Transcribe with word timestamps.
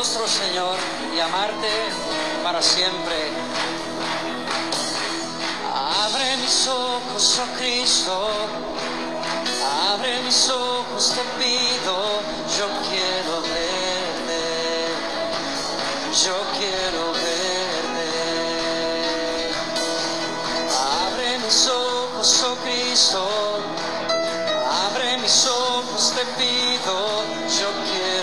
rostro, 0.00 0.26
Señor, 0.26 0.78
y 1.14 1.20
amarte 1.20 1.68
para 2.42 2.62
siempre. 2.62 3.18
Abre 6.04 6.38
mis 6.38 6.66
ojos, 6.68 7.38
oh 7.42 7.58
Cristo, 7.58 8.30
abre 9.92 10.22
mis 10.22 10.48
ojos, 10.48 11.12
te 11.14 11.22
pido, 11.38 11.96
yo 12.56 12.66
quiero 12.88 13.42
verte, 13.42 14.42
yo 16.24 16.36
quiero 16.56 17.12
verte. 17.12 18.08
Abre 21.04 21.38
mis 21.44 21.68
ojos, 21.68 22.44
oh 22.48 22.56
Cristo, 22.64 23.28
abre 24.86 25.18
mis 25.18 25.46
ojos, 25.46 26.12
te 26.16 26.24
pido, 26.40 26.96
yo 27.60 27.68
quiero 27.84 28.19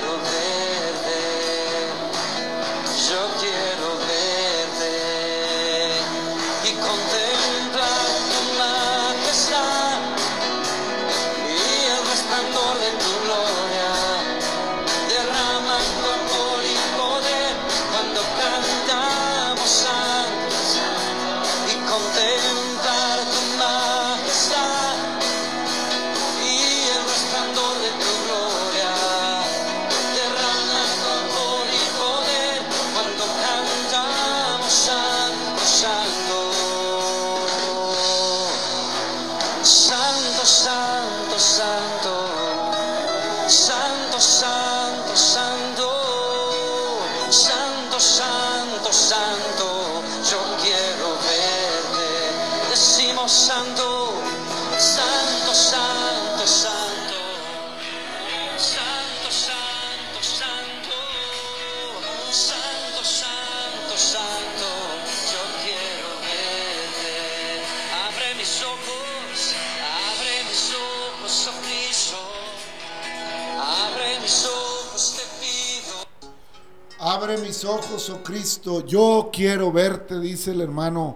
mis 77.57 77.65
ojos, 77.65 78.09
oh 78.11 78.21
Cristo, 78.21 78.85
yo 78.85 79.31
quiero 79.33 79.71
verte, 79.71 80.19
dice 80.19 80.51
el 80.51 80.61
hermano 80.61 81.15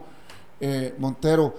eh, 0.59 0.95
Montero. 0.97 1.53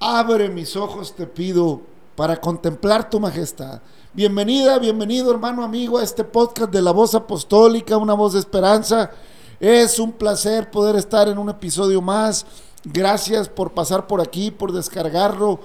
Abre 0.00 0.48
mis 0.48 0.74
ojos, 0.74 1.14
te 1.14 1.28
pido, 1.28 1.80
para 2.16 2.40
contemplar 2.40 3.08
tu 3.08 3.20
majestad. 3.20 3.80
Bienvenida, 4.12 4.80
bienvenido 4.80 5.30
hermano 5.30 5.62
amigo 5.62 5.96
a 5.96 6.02
este 6.02 6.24
podcast 6.24 6.72
de 6.72 6.82
la 6.82 6.90
voz 6.90 7.14
apostólica, 7.14 7.98
una 7.98 8.14
voz 8.14 8.32
de 8.32 8.40
esperanza. 8.40 9.12
Es 9.60 10.00
un 10.00 10.10
placer 10.10 10.72
poder 10.72 10.96
estar 10.96 11.28
en 11.28 11.38
un 11.38 11.48
episodio 11.48 12.02
más. 12.02 12.44
Gracias 12.82 13.48
por 13.48 13.70
pasar 13.74 14.08
por 14.08 14.20
aquí, 14.20 14.50
por 14.50 14.72
descargarlo 14.72 15.60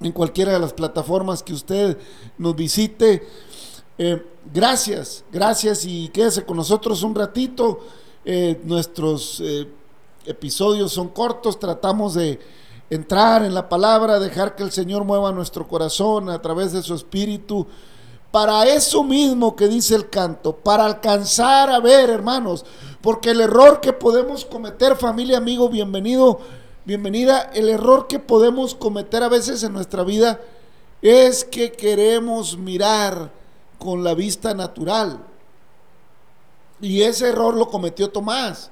en 0.00 0.12
cualquiera 0.12 0.54
de 0.54 0.60
las 0.60 0.72
plataformas 0.72 1.42
que 1.42 1.52
usted 1.52 1.98
nos 2.38 2.56
visite. 2.56 3.22
Eh, 3.96 4.20
gracias, 4.52 5.22
gracias 5.30 5.84
y 5.84 6.08
quédese 6.08 6.44
con 6.44 6.56
nosotros 6.56 7.02
un 7.04 7.14
ratito. 7.14 7.80
Eh, 8.24 8.60
nuestros 8.64 9.40
eh, 9.44 9.68
episodios 10.26 10.92
son 10.92 11.08
cortos, 11.08 11.60
tratamos 11.60 12.14
de 12.14 12.40
entrar 12.90 13.44
en 13.44 13.54
la 13.54 13.68
palabra, 13.68 14.18
dejar 14.18 14.56
que 14.56 14.64
el 14.64 14.72
Señor 14.72 15.04
mueva 15.04 15.30
nuestro 15.30 15.68
corazón 15.68 16.28
a 16.28 16.42
través 16.42 16.72
de 16.72 16.82
su 16.82 16.94
espíritu. 16.94 17.66
Para 18.32 18.66
eso 18.66 19.04
mismo 19.04 19.54
que 19.54 19.68
dice 19.68 19.94
el 19.94 20.10
canto, 20.10 20.56
para 20.56 20.84
alcanzar 20.84 21.70
a 21.70 21.78
ver, 21.78 22.10
hermanos, 22.10 22.64
porque 23.00 23.30
el 23.30 23.40
error 23.40 23.80
que 23.80 23.92
podemos 23.92 24.44
cometer, 24.44 24.96
familia, 24.96 25.38
amigo, 25.38 25.68
bienvenido, 25.68 26.40
bienvenida, 26.84 27.52
el 27.54 27.68
error 27.68 28.08
que 28.08 28.18
podemos 28.18 28.74
cometer 28.74 29.22
a 29.22 29.28
veces 29.28 29.62
en 29.62 29.72
nuestra 29.72 30.02
vida 30.02 30.40
es 31.00 31.44
que 31.44 31.70
queremos 31.70 32.58
mirar 32.58 33.30
con 33.78 34.04
la 34.04 34.14
vista 34.14 34.54
natural. 34.54 35.18
Y 36.80 37.02
ese 37.02 37.28
error 37.28 37.54
lo 37.54 37.68
cometió 37.68 38.10
Tomás, 38.10 38.70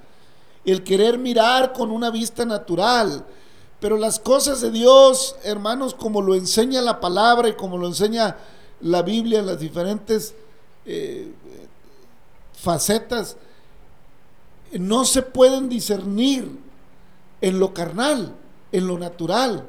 el 0.64 0.82
querer 0.84 1.18
mirar 1.18 1.72
con 1.72 1.90
una 1.90 2.10
vista 2.10 2.44
natural. 2.44 3.24
Pero 3.80 3.96
las 3.96 4.20
cosas 4.20 4.60
de 4.60 4.70
Dios, 4.70 5.36
hermanos, 5.42 5.94
como 5.94 6.22
lo 6.22 6.34
enseña 6.34 6.80
la 6.80 7.00
palabra 7.00 7.48
y 7.48 7.54
como 7.54 7.78
lo 7.78 7.88
enseña 7.88 8.36
la 8.80 9.02
Biblia 9.02 9.40
en 9.40 9.46
las 9.46 9.58
diferentes 9.58 10.34
eh, 10.84 11.32
facetas, 12.52 13.36
no 14.72 15.04
se 15.04 15.22
pueden 15.22 15.68
discernir 15.68 16.58
en 17.40 17.58
lo 17.58 17.74
carnal, 17.74 18.34
en 18.70 18.86
lo 18.86 18.98
natural, 18.98 19.66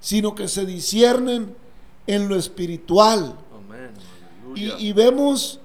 sino 0.00 0.34
que 0.34 0.48
se 0.48 0.64
disciernen 0.64 1.54
en 2.06 2.28
lo 2.28 2.36
espiritual. 2.36 3.36
Y, 4.54 4.92
vemos 4.92 5.60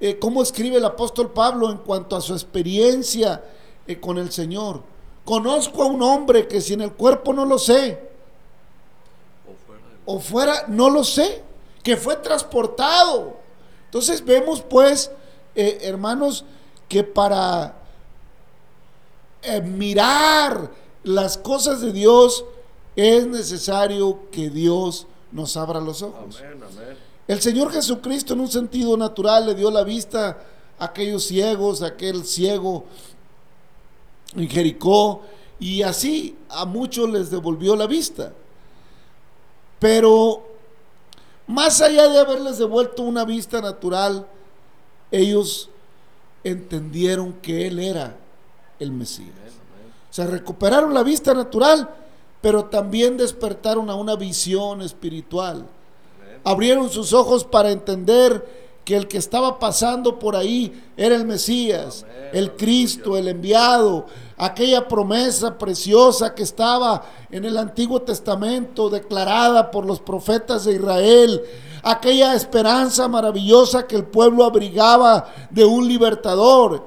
eh, 0.00 0.18
cómo 0.18 0.42
escribe 0.42 0.76
el 0.76 0.84
apóstol 0.84 1.30
Pablo 1.32 1.70
en 1.70 1.78
cuanto 1.78 2.16
a 2.16 2.20
su 2.20 2.32
experiencia 2.32 3.44
eh, 3.86 3.98
con 4.00 4.18
el 4.18 4.30
Señor. 4.30 4.82
Conozco 5.24 5.82
a 5.82 5.86
un 5.86 6.02
hombre 6.02 6.46
que 6.48 6.60
si 6.60 6.72
en 6.74 6.80
el 6.82 6.92
cuerpo 6.92 7.32
no 7.32 7.44
lo 7.44 7.58
sé, 7.58 8.08
O 9.46 9.54
fuera 9.66 9.82
de- 9.88 9.96
o 10.06 10.20
fuera 10.20 10.64
no 10.68 10.90
lo 10.90 11.04
sé, 11.04 11.42
que 11.82 11.96
fue 11.96 12.16
transportado. 12.16 13.36
Entonces 13.86 14.24
vemos 14.24 14.62
pues, 14.62 15.10
eh, 15.54 15.78
hermanos, 15.82 16.44
que 16.88 17.02
para 17.04 17.74
eh, 19.42 19.60
mirar 19.60 20.70
las 21.02 21.36
cosas 21.38 21.80
de 21.80 21.92
Dios 21.92 22.44
es 22.96 23.26
necesario 23.26 24.20
que 24.30 24.50
Dios 24.50 25.06
nos 25.32 25.56
abra 25.56 25.80
los 25.80 26.02
ojos. 26.02 26.40
Amén, 26.40 26.62
amén. 26.62 27.09
El 27.30 27.40
Señor 27.40 27.70
Jesucristo 27.70 28.34
en 28.34 28.40
un 28.40 28.48
sentido 28.48 28.96
natural 28.96 29.46
le 29.46 29.54
dio 29.54 29.70
la 29.70 29.84
vista 29.84 30.36
a 30.80 30.86
aquellos 30.86 31.22
ciegos, 31.22 31.80
a 31.80 31.86
aquel 31.86 32.24
ciego 32.24 32.86
en 34.34 34.48
Jericó, 34.48 35.22
y 35.60 35.82
así 35.82 36.36
a 36.48 36.64
muchos 36.64 37.08
les 37.08 37.30
devolvió 37.30 37.76
la 37.76 37.86
vista. 37.86 38.32
Pero 39.78 40.42
más 41.46 41.80
allá 41.80 42.08
de 42.08 42.18
haberles 42.18 42.58
devuelto 42.58 43.04
una 43.04 43.24
vista 43.24 43.60
natural, 43.60 44.26
ellos 45.12 45.70
entendieron 46.42 47.34
que 47.34 47.68
Él 47.68 47.78
era 47.78 48.16
el 48.80 48.90
Mesías. 48.90 49.30
O 50.10 50.12
sea, 50.12 50.26
recuperaron 50.26 50.92
la 50.92 51.04
vista 51.04 51.32
natural, 51.32 51.94
pero 52.40 52.64
también 52.64 53.16
despertaron 53.16 53.88
a 53.88 53.94
una 53.94 54.16
visión 54.16 54.82
espiritual 54.82 55.68
abrieron 56.44 56.90
sus 56.90 57.12
ojos 57.12 57.44
para 57.44 57.70
entender 57.70 58.60
que 58.84 58.96
el 58.96 59.06
que 59.06 59.18
estaba 59.18 59.58
pasando 59.58 60.18
por 60.18 60.34
ahí 60.34 60.82
era 60.96 61.14
el 61.14 61.24
Mesías, 61.24 62.04
el 62.32 62.56
Cristo, 62.56 63.16
el 63.16 63.28
enviado, 63.28 64.06
aquella 64.36 64.88
promesa 64.88 65.58
preciosa 65.58 66.34
que 66.34 66.42
estaba 66.42 67.04
en 67.30 67.44
el 67.44 67.56
Antiguo 67.56 68.02
Testamento 68.02 68.88
declarada 68.88 69.70
por 69.70 69.84
los 69.84 70.00
profetas 70.00 70.64
de 70.64 70.74
Israel, 70.74 71.42
aquella 71.82 72.34
esperanza 72.34 73.06
maravillosa 73.06 73.86
que 73.86 73.96
el 73.96 74.04
pueblo 74.04 74.44
abrigaba 74.44 75.28
de 75.50 75.64
un 75.64 75.86
libertador. 75.86 76.84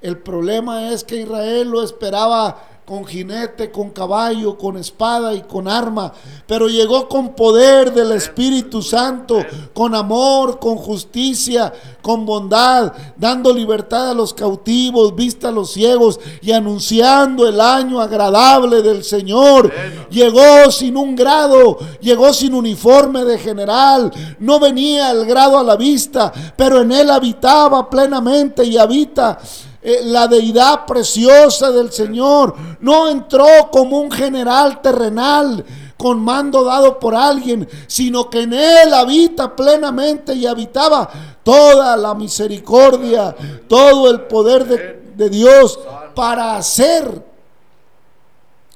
El 0.00 0.18
problema 0.18 0.92
es 0.92 1.02
que 1.02 1.22
Israel 1.22 1.68
lo 1.68 1.82
esperaba 1.82 2.73
con 2.84 3.06
jinete, 3.06 3.70
con 3.70 3.90
caballo, 3.90 4.58
con 4.58 4.76
espada 4.76 5.32
y 5.32 5.40
con 5.40 5.66
arma, 5.66 6.12
pero 6.46 6.68
llegó 6.68 7.08
con 7.08 7.34
poder 7.34 7.94
del 7.94 8.12
Espíritu 8.12 8.82
Santo, 8.82 9.38
con 9.72 9.94
amor, 9.94 10.58
con 10.58 10.76
justicia, 10.76 11.72
con 12.02 12.26
bondad, 12.26 12.92
dando 13.16 13.54
libertad 13.54 14.10
a 14.10 14.14
los 14.14 14.34
cautivos, 14.34 15.14
vista 15.14 15.48
a 15.48 15.52
los 15.52 15.72
ciegos 15.72 16.20
y 16.42 16.52
anunciando 16.52 17.48
el 17.48 17.58
año 17.58 18.02
agradable 18.02 18.82
del 18.82 19.02
Señor. 19.02 19.72
Llegó 20.10 20.70
sin 20.70 20.98
un 20.98 21.16
grado, 21.16 21.78
llegó 22.02 22.34
sin 22.34 22.52
uniforme 22.52 23.24
de 23.24 23.38
general, 23.38 24.12
no 24.38 24.60
venía 24.60 25.10
el 25.10 25.24
grado 25.24 25.58
a 25.58 25.64
la 25.64 25.76
vista, 25.76 26.30
pero 26.54 26.82
en 26.82 26.92
él 26.92 27.10
habitaba 27.10 27.88
plenamente 27.88 28.62
y 28.62 28.76
habita 28.76 29.38
eh, 29.84 30.00
la 30.04 30.26
deidad 30.26 30.86
preciosa 30.86 31.70
del 31.70 31.92
Señor. 31.92 32.54
No 32.80 33.08
entró 33.08 33.46
como 33.70 34.00
un 34.00 34.10
general 34.10 34.80
terrenal 34.80 35.64
con 35.96 36.18
mando 36.20 36.64
dado 36.64 36.98
por 36.98 37.14
alguien, 37.14 37.68
sino 37.86 38.30
que 38.30 38.42
en 38.42 38.54
él 38.54 38.94
habita 38.94 39.54
plenamente 39.54 40.34
y 40.34 40.46
habitaba 40.46 41.08
toda 41.42 41.96
la 41.96 42.14
misericordia, 42.14 43.36
todo 43.68 44.10
el 44.10 44.22
poder 44.22 44.64
de, 44.64 45.12
de 45.14 45.28
Dios 45.28 45.78
para 46.14 46.56
hacer 46.56 47.22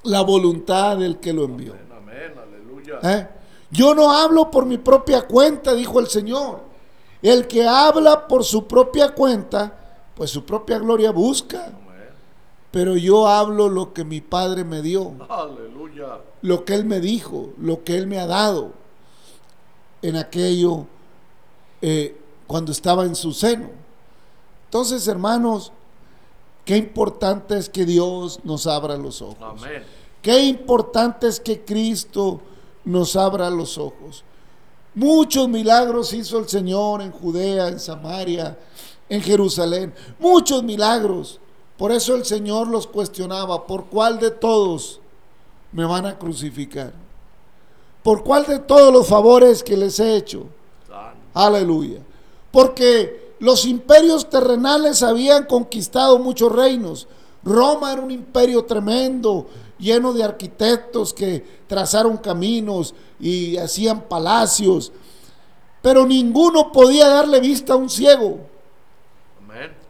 la 0.03 0.21
voluntad 0.21 0.99
del 0.99 1.19
que 1.19 1.33
lo 1.33 1.45
envió. 1.45 1.75
¿Eh? 3.03 3.29
Yo 3.71 3.95
no 3.95 4.13
hablo 4.13 4.51
por 4.51 4.67
mi 4.67 4.79
propia 4.79 5.23
cuenta, 5.23 5.75
dijo 5.75 6.01
el 6.01 6.09
Señor. 6.09 6.61
El 7.21 7.47
que 7.47 7.67
habla 7.67 8.27
por 8.29 8.45
su 8.45 8.67
propia 8.67 9.15
cuenta, 9.15 9.73
pues 10.19 10.31
su 10.31 10.45
propia 10.45 10.79
gloria 10.79 11.13
busca. 11.13 11.73
Pero 12.71 12.97
yo 12.99 13.27
hablo 13.27 13.71
lo 13.71 13.95
que 13.95 14.05
mi 14.05 14.21
Padre 14.21 14.63
me 14.63 14.83
dio, 14.83 15.15
Aleluya. 15.31 16.19
lo 16.43 16.67
que 16.67 16.75
Él 16.75 16.85
me 16.85 17.01
dijo, 17.01 17.55
lo 17.57 17.83
que 17.83 17.97
Él 17.97 18.07
me 18.07 18.19
ha 18.19 18.27
dado 18.27 18.73
en 20.03 20.17
aquello 20.17 20.87
eh, 21.81 22.21
cuando 22.47 22.73
estaba 22.73 23.05
en 23.05 23.15
su 23.15 23.33
seno. 23.33 23.71
Entonces, 24.67 25.09
hermanos, 25.09 25.73
qué 26.67 26.77
importante 26.77 27.57
es 27.57 27.71
que 27.71 27.87
Dios 27.87 28.41
nos 28.45 28.67
abra 28.67 28.99
los 28.99 29.23
ojos. 29.23 29.39
Amén. 29.41 29.83
Qué 30.21 30.43
importante 30.43 31.27
es 31.27 31.41
que 31.41 31.65
Cristo 31.65 32.43
nos 32.85 33.17
abra 33.17 33.49
los 33.49 33.79
ojos. 33.79 34.25
Muchos 34.95 35.49
milagros 35.49 36.13
hizo 36.13 36.39
el 36.39 36.49
Señor 36.49 37.01
en 37.01 37.13
Judea, 37.13 37.69
en 37.69 37.81
Samaria, 37.81 38.59
en 39.09 39.23
Jerusalén. 39.23 39.95
Muchos 40.19 40.63
milagros. 40.63 41.41
Por 41.77 41.93
eso 41.93 42.15
el 42.15 42.25
Señor 42.25 42.69
los 42.69 42.87
cuestionaba. 42.87 43.67
¿Por 43.67 43.87
cuál 43.87 44.19
de 44.19 44.31
todos 44.31 45.01
me 45.73 45.85
van 45.85 46.07
a 46.07 46.19
crucificar? 46.19 46.93
¿Por 48.03 48.25
cuál 48.25 48.47
de 48.47 48.59
todos 48.59 48.93
los 48.93 49.07
favores 49.07 49.63
que 49.63 49.77
les 49.77 50.01
he 50.01 50.17
hecho? 50.17 50.47
Aleluya. 51.35 52.01
Porque 52.51 53.35
los 53.39 53.65
imperios 53.65 54.29
terrenales 54.29 55.03
habían 55.03 55.45
conquistado 55.45 56.19
muchos 56.19 56.51
reinos. 56.51 57.07
Roma 57.45 57.93
era 57.93 58.03
un 58.03 58.11
imperio 58.11 58.65
tremendo, 58.65 59.47
lleno 59.79 60.13
de 60.13 60.25
arquitectos 60.25 61.15
que 61.15 61.45
trazaron 61.67 62.17
caminos 62.17 62.95
y 63.21 63.57
hacían 63.57 64.03
palacios. 64.03 64.93
Pero 65.81 66.05
ninguno 66.07 66.73
podía 66.73 67.09
darle 67.09 67.41
vista 67.41 67.75
a 67.75 67.77
un 67.77 67.89
ciego. 67.89 68.39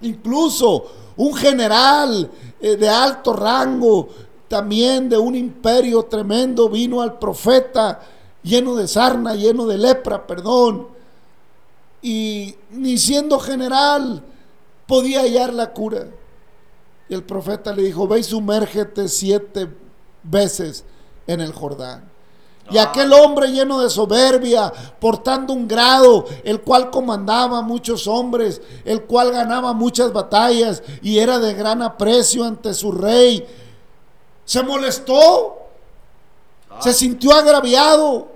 Incluso 0.00 0.86
un 1.16 1.34
general 1.34 2.30
eh, 2.60 2.76
de 2.76 2.88
alto 2.88 3.32
rango, 3.32 4.08
también 4.48 5.08
de 5.08 5.18
un 5.18 5.34
imperio 5.34 6.04
tremendo, 6.04 6.68
vino 6.68 7.02
al 7.02 7.18
profeta 7.18 8.00
lleno 8.42 8.74
de 8.76 8.88
sarna, 8.88 9.34
lleno 9.34 9.66
de 9.66 9.78
lepra, 9.78 10.26
perdón. 10.26 10.88
Y 12.00 12.54
ni 12.70 12.96
siendo 12.96 13.38
general 13.38 14.22
podía 14.86 15.20
hallar 15.20 15.52
la 15.52 15.72
cura. 15.72 16.06
Y 17.08 17.14
el 17.14 17.24
profeta 17.24 17.72
le 17.72 17.82
dijo, 17.82 18.06
ve 18.06 18.20
y 18.20 18.22
sumérgete 18.22 19.08
siete 19.08 19.68
veces 20.22 20.84
en 21.26 21.40
el 21.40 21.52
Jordán. 21.52 22.17
Y 22.70 22.78
aquel 22.78 23.12
hombre 23.12 23.48
lleno 23.48 23.80
de 23.80 23.88
soberbia, 23.88 24.72
portando 25.00 25.52
un 25.54 25.66
grado, 25.66 26.26
el 26.44 26.60
cual 26.60 26.90
comandaba 26.90 27.62
muchos 27.62 28.06
hombres, 28.06 28.60
el 28.84 29.04
cual 29.04 29.32
ganaba 29.32 29.72
muchas 29.72 30.12
batallas 30.12 30.82
y 31.02 31.18
era 31.18 31.38
de 31.38 31.54
gran 31.54 31.82
aprecio 31.82 32.44
ante 32.44 32.74
su 32.74 32.92
rey, 32.92 33.46
se 34.44 34.62
molestó, 34.62 35.58
se 36.80 36.92
sintió 36.92 37.32
agraviado 37.32 38.28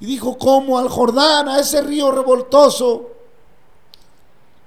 y 0.00 0.06
dijo, 0.06 0.36
¿cómo 0.38 0.78
al 0.78 0.88
Jordán, 0.88 1.48
a 1.48 1.58
ese 1.60 1.80
río 1.82 2.10
revoltoso? 2.10 3.10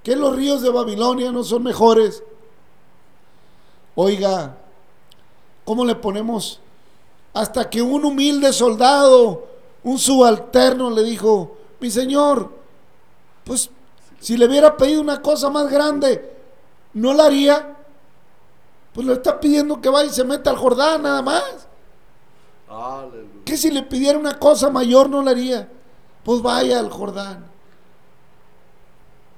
que 0.04 0.14
los 0.14 0.36
ríos 0.36 0.60
de 0.60 0.68
Babilonia 0.68 1.32
no 1.32 1.42
son 1.42 1.62
mejores. 1.62 2.22
Oiga, 3.96 4.58
¿cómo 5.64 5.84
le 5.84 5.94
ponemos? 5.94 6.60
Hasta 7.34 7.68
que 7.68 7.82
un 7.82 8.04
humilde 8.04 8.52
soldado, 8.52 9.46
un 9.82 9.98
subalterno, 9.98 10.90
le 10.90 11.02
dijo, 11.02 11.56
mi 11.80 11.90
señor, 11.90 12.50
pues 13.44 13.70
si 14.20 14.36
le 14.36 14.46
hubiera 14.46 14.76
pedido 14.76 15.00
una 15.00 15.20
cosa 15.20 15.50
más 15.50 15.70
grande, 15.70 16.32
¿no 16.94 17.12
la 17.12 17.26
haría? 17.26 17.76
Pues 18.94 19.06
le 19.06 19.14
está 19.14 19.38
pidiendo 19.40 19.80
que 19.80 19.88
vaya 19.88 20.08
y 20.08 20.14
se 20.14 20.24
meta 20.24 20.50
al 20.50 20.56
Jordán 20.56 21.02
nada 21.02 21.20
más. 21.20 21.68
Aleluya. 22.68 23.44
Que 23.44 23.56
si 23.56 23.70
le 23.70 23.82
pidiera 23.82 24.18
una 24.18 24.38
cosa 24.38 24.70
mayor, 24.70 25.10
no 25.10 25.20
la 25.20 25.32
haría. 25.32 25.68
Pues 26.22 26.40
vaya 26.40 26.78
al 26.78 26.90
Jordán. 26.90 27.44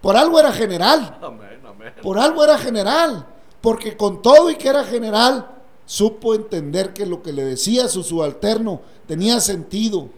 Por 0.02 0.16
algo 0.16 0.38
era 0.38 0.52
general. 0.52 1.18
Amén, 1.22 1.60
amén. 1.66 1.94
Por 2.02 2.18
algo 2.18 2.44
era 2.44 2.58
general, 2.58 3.26
porque 3.60 3.96
con 3.96 4.22
todo 4.22 4.50
y 4.50 4.56
que 4.56 4.68
era 4.68 4.84
general, 4.84 5.55
supo 5.86 6.34
entender 6.34 6.92
que 6.92 7.06
lo 7.06 7.22
que 7.22 7.32
le 7.32 7.44
decía 7.44 7.88
su 7.88 8.02
subalterno 8.02 8.80
tenía 9.06 9.40
sentido. 9.40 10.08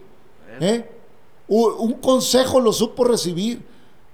¿eh? 0.61 0.91
Un 1.47 1.93
consejo 1.95 2.59
lo 2.59 2.73
supo 2.73 3.05
recibir. 3.05 3.65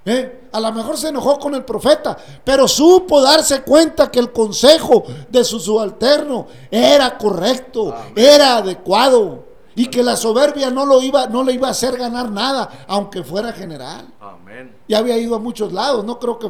¿eh? 0.05 0.43
A 0.53 0.61
lo 0.61 0.73
mejor 0.73 0.99
se 0.99 1.09
enojó 1.09 1.39
con 1.39 1.55
el 1.55 1.65
profeta, 1.65 2.17
pero 2.45 2.69
supo 2.69 3.23
darse 3.23 3.63
cuenta 3.63 4.11
que 4.11 4.19
el 4.19 4.33
consejo 4.33 5.05
de 5.31 5.45
su 5.45 5.59
subalterno 5.59 6.47
era 6.71 7.17
correcto, 7.17 7.95
Amén. 7.95 8.13
era 8.17 8.59
adecuado. 8.59 9.55
Y 9.77 9.89
que 9.89 10.05
la 10.05 10.17
soberbia 10.17 10.71
no, 10.71 10.87
lo 10.87 11.03
iba, 11.03 11.27
no 11.27 11.43
le 11.43 11.53
iba 11.53 11.67
a 11.67 11.73
hacer 11.73 11.97
ganar 11.97 12.31
nada, 12.31 12.85
aunque 12.87 13.25
fuera 13.25 13.53
general 13.53 14.07
Amén. 14.21 14.73
ya 14.87 14.99
había 14.99 15.19
ido 15.19 15.35
a 15.35 15.41
muchos 15.41 15.73
lados, 15.73 16.05
no 16.05 16.21
creo 16.21 16.39
que 16.39 16.49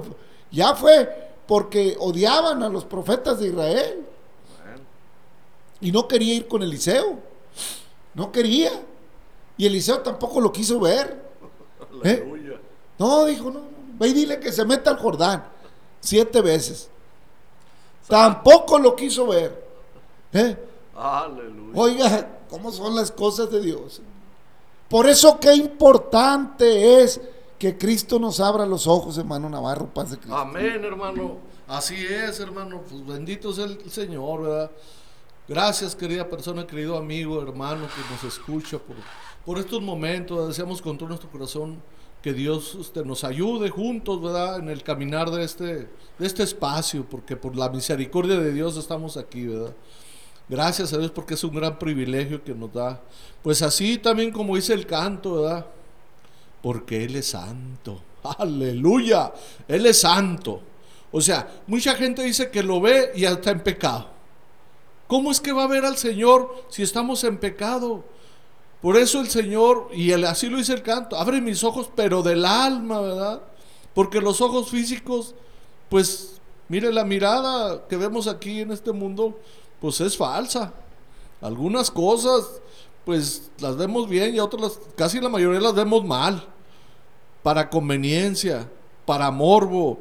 ya 0.50 0.74
fue 0.74 1.32
porque 1.46 1.96
odiaban 1.98 2.62
a 2.62 2.68
los 2.68 2.84
profetas 2.84 3.40
de 3.40 3.48
Israel. 3.48 4.06
Y 5.84 5.92
no 5.92 6.08
quería 6.08 6.32
ir 6.34 6.48
con 6.48 6.62
Eliseo, 6.62 7.18
no 8.14 8.32
quería 8.32 8.70
y 9.58 9.66
Eliseo 9.66 10.00
tampoco 10.00 10.40
lo 10.40 10.50
quiso 10.50 10.80
ver, 10.80 11.22
¿Eh? 12.04 12.22
Aleluya. 12.24 12.58
no 12.98 13.26
dijo 13.26 13.50
no, 13.50 13.58
no, 13.60 13.66
ve 13.98 14.08
y 14.08 14.12
dile 14.14 14.40
que 14.40 14.50
se 14.50 14.64
meta 14.64 14.90
al 14.90 14.96
Jordán 14.96 15.44
siete 16.00 16.40
veces, 16.40 16.88
tampoco 18.08 18.78
lo 18.78 18.96
quiso 18.96 19.26
ver, 19.26 19.62
¿eh? 20.32 20.56
Aleluya. 20.96 21.72
Oiga, 21.74 22.38
¿cómo 22.48 22.72
son 22.72 22.94
las 22.94 23.12
cosas 23.12 23.50
de 23.50 23.60
Dios? 23.60 24.00
Por 24.88 25.06
eso 25.06 25.38
qué 25.38 25.52
importante 25.54 27.02
es 27.02 27.20
que 27.58 27.76
Cristo 27.76 28.18
nos 28.18 28.40
abra 28.40 28.64
los 28.64 28.86
ojos, 28.86 29.18
hermano 29.18 29.50
Navarro, 29.50 29.92
paz 29.92 30.12
de 30.12 30.16
Cristo. 30.16 30.34
Amén, 30.34 30.82
hermano. 30.82 31.36
Así 31.68 31.94
es, 32.06 32.40
hermano. 32.40 32.80
Pues 32.88 33.06
bendito 33.06 33.50
es 33.50 33.58
el 33.58 33.90
Señor, 33.90 34.42
¿verdad? 34.42 34.70
Gracias, 35.46 35.94
querida 35.94 36.26
persona, 36.30 36.66
querido 36.66 36.96
amigo, 36.96 37.42
hermano 37.42 37.86
que 37.86 38.14
nos 38.14 38.24
escucha 38.32 38.78
por, 38.78 38.96
por 39.44 39.58
estos 39.58 39.82
momentos. 39.82 40.48
Deseamos 40.48 40.80
con 40.80 40.96
todo 40.96 41.10
nuestro 41.10 41.28
corazón 41.30 41.82
que 42.22 42.32
Dios 42.32 42.74
este, 42.80 43.04
nos 43.04 43.24
ayude 43.24 43.68
juntos, 43.68 44.22
¿verdad? 44.22 44.60
En 44.60 44.70
el 44.70 44.82
caminar 44.82 45.30
de 45.30 45.44
este, 45.44 45.64
de 45.64 46.26
este 46.26 46.44
espacio, 46.44 47.04
porque 47.04 47.36
por 47.36 47.54
la 47.54 47.68
misericordia 47.68 48.38
de 48.38 48.54
Dios 48.54 48.78
estamos 48.78 49.18
aquí, 49.18 49.46
¿verdad? 49.46 49.74
Gracias 50.48 50.94
a 50.94 50.98
Dios 50.98 51.10
porque 51.10 51.34
es 51.34 51.44
un 51.44 51.54
gran 51.54 51.78
privilegio 51.78 52.42
que 52.42 52.54
nos 52.54 52.72
da. 52.72 53.02
Pues 53.42 53.60
así 53.60 53.98
también 53.98 54.32
como 54.32 54.56
dice 54.56 54.72
el 54.72 54.86
canto, 54.86 55.42
¿verdad? 55.42 55.66
Porque 56.62 57.04
Él 57.04 57.16
es 57.16 57.26
santo. 57.26 58.00
Aleluya. 58.38 59.30
Él 59.68 59.84
es 59.84 60.00
santo. 60.00 60.62
O 61.12 61.20
sea, 61.20 61.46
mucha 61.66 61.94
gente 61.96 62.22
dice 62.22 62.50
que 62.50 62.62
lo 62.62 62.80
ve 62.80 63.12
y 63.14 63.26
está 63.26 63.50
en 63.50 63.60
pecado. 63.60 64.13
¿Cómo 65.06 65.30
es 65.30 65.40
que 65.40 65.52
va 65.52 65.64
a 65.64 65.68
ver 65.68 65.84
al 65.84 65.96
Señor 65.96 66.64
si 66.68 66.82
estamos 66.82 67.22
en 67.24 67.38
pecado? 67.38 68.04
Por 68.80 68.96
eso 68.96 69.20
el 69.20 69.28
Señor, 69.28 69.88
y 69.94 70.10
el- 70.12 70.24
así 70.24 70.48
lo 70.48 70.58
dice 70.58 70.74
el 70.74 70.82
canto, 70.82 71.16
abre 71.16 71.40
mis 71.40 71.64
ojos, 71.64 71.88
pero 71.94 72.22
del 72.22 72.44
alma, 72.44 73.00
¿verdad? 73.00 73.42
Porque 73.94 74.20
los 74.20 74.40
ojos 74.40 74.68
físicos, 74.70 75.34
pues 75.88 76.30
Mire, 76.66 76.90
la 76.92 77.04
mirada 77.04 77.86
que 77.88 77.96
vemos 77.98 78.26
aquí 78.26 78.60
en 78.62 78.72
este 78.72 78.90
mundo, 78.90 79.38
pues 79.82 80.00
es 80.00 80.16
falsa. 80.16 80.72
Algunas 81.42 81.90
cosas, 81.90 82.62
pues 83.04 83.50
las 83.58 83.76
vemos 83.76 84.08
bien 84.08 84.34
y 84.34 84.40
otras, 84.40 84.80
casi 84.96 85.20
la 85.20 85.28
mayoría 85.28 85.60
las 85.60 85.74
vemos 85.74 86.04
mal. 86.06 86.42
Para 87.42 87.68
conveniencia, 87.68 88.66
para 89.04 89.30
morbo, 89.30 89.98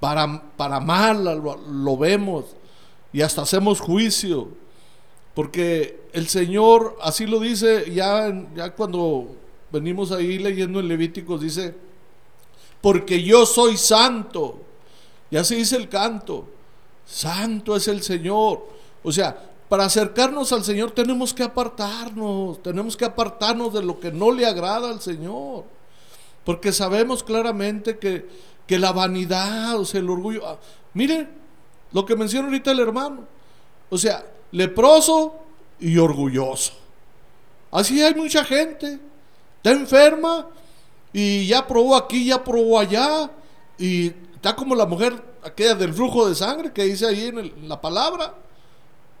para, 0.00 0.42
para 0.56 0.80
mal 0.80 1.22
lo, 1.24 1.56
lo 1.56 1.96
vemos 1.96 2.44
y 3.16 3.22
hasta 3.22 3.40
hacemos 3.40 3.80
juicio. 3.80 4.48
Porque 5.32 6.02
el 6.12 6.28
Señor, 6.28 6.98
así 7.00 7.24
lo 7.24 7.40
dice, 7.40 7.90
ya, 7.90 8.30
ya 8.54 8.74
cuando 8.74 9.28
venimos 9.72 10.12
ahí 10.12 10.38
leyendo 10.38 10.80
en 10.80 10.88
Levíticos, 10.88 11.40
dice, 11.40 11.74
porque 12.82 13.22
yo 13.22 13.46
soy 13.46 13.78
santo. 13.78 14.60
Y 15.30 15.38
así 15.38 15.54
dice 15.54 15.76
el 15.76 15.88
canto, 15.88 16.46
santo 17.06 17.74
es 17.74 17.88
el 17.88 18.02
Señor. 18.02 18.66
O 19.02 19.10
sea, 19.10 19.50
para 19.70 19.86
acercarnos 19.86 20.52
al 20.52 20.62
Señor 20.62 20.90
tenemos 20.90 21.32
que 21.32 21.42
apartarnos, 21.42 22.62
tenemos 22.62 22.98
que 22.98 23.06
apartarnos 23.06 23.72
de 23.72 23.82
lo 23.82 23.98
que 23.98 24.12
no 24.12 24.30
le 24.30 24.44
agrada 24.44 24.90
al 24.90 25.00
Señor. 25.00 25.64
Porque 26.44 26.70
sabemos 26.70 27.24
claramente 27.24 27.98
que, 27.98 28.28
que 28.66 28.78
la 28.78 28.92
vanidad, 28.92 29.80
o 29.80 29.86
sea, 29.86 30.00
el 30.00 30.10
orgullo... 30.10 30.46
Ah, 30.46 30.58
mire 30.92 31.45
lo 31.92 32.04
que 32.04 32.16
menciona 32.16 32.48
ahorita 32.48 32.70
el 32.72 32.80
hermano. 32.80 33.24
O 33.90 33.98
sea, 33.98 34.24
leproso 34.52 35.34
y 35.78 35.98
orgulloso. 35.98 36.72
Así 37.70 38.02
hay 38.02 38.14
mucha 38.14 38.44
gente. 38.44 38.98
Está 39.56 39.72
enferma 39.72 40.46
y 41.12 41.46
ya 41.46 41.66
probó 41.66 41.96
aquí, 41.96 42.26
ya 42.26 42.42
probó 42.42 42.78
allá. 42.78 43.30
Y 43.78 44.12
está 44.34 44.54
como 44.54 44.74
la 44.74 44.86
mujer 44.86 45.22
aquella 45.42 45.74
del 45.74 45.92
flujo 45.92 46.28
de 46.28 46.34
sangre 46.34 46.72
que 46.72 46.84
dice 46.84 47.06
ahí 47.06 47.26
en, 47.26 47.68
la 47.68 47.80
palabra. 47.80 48.34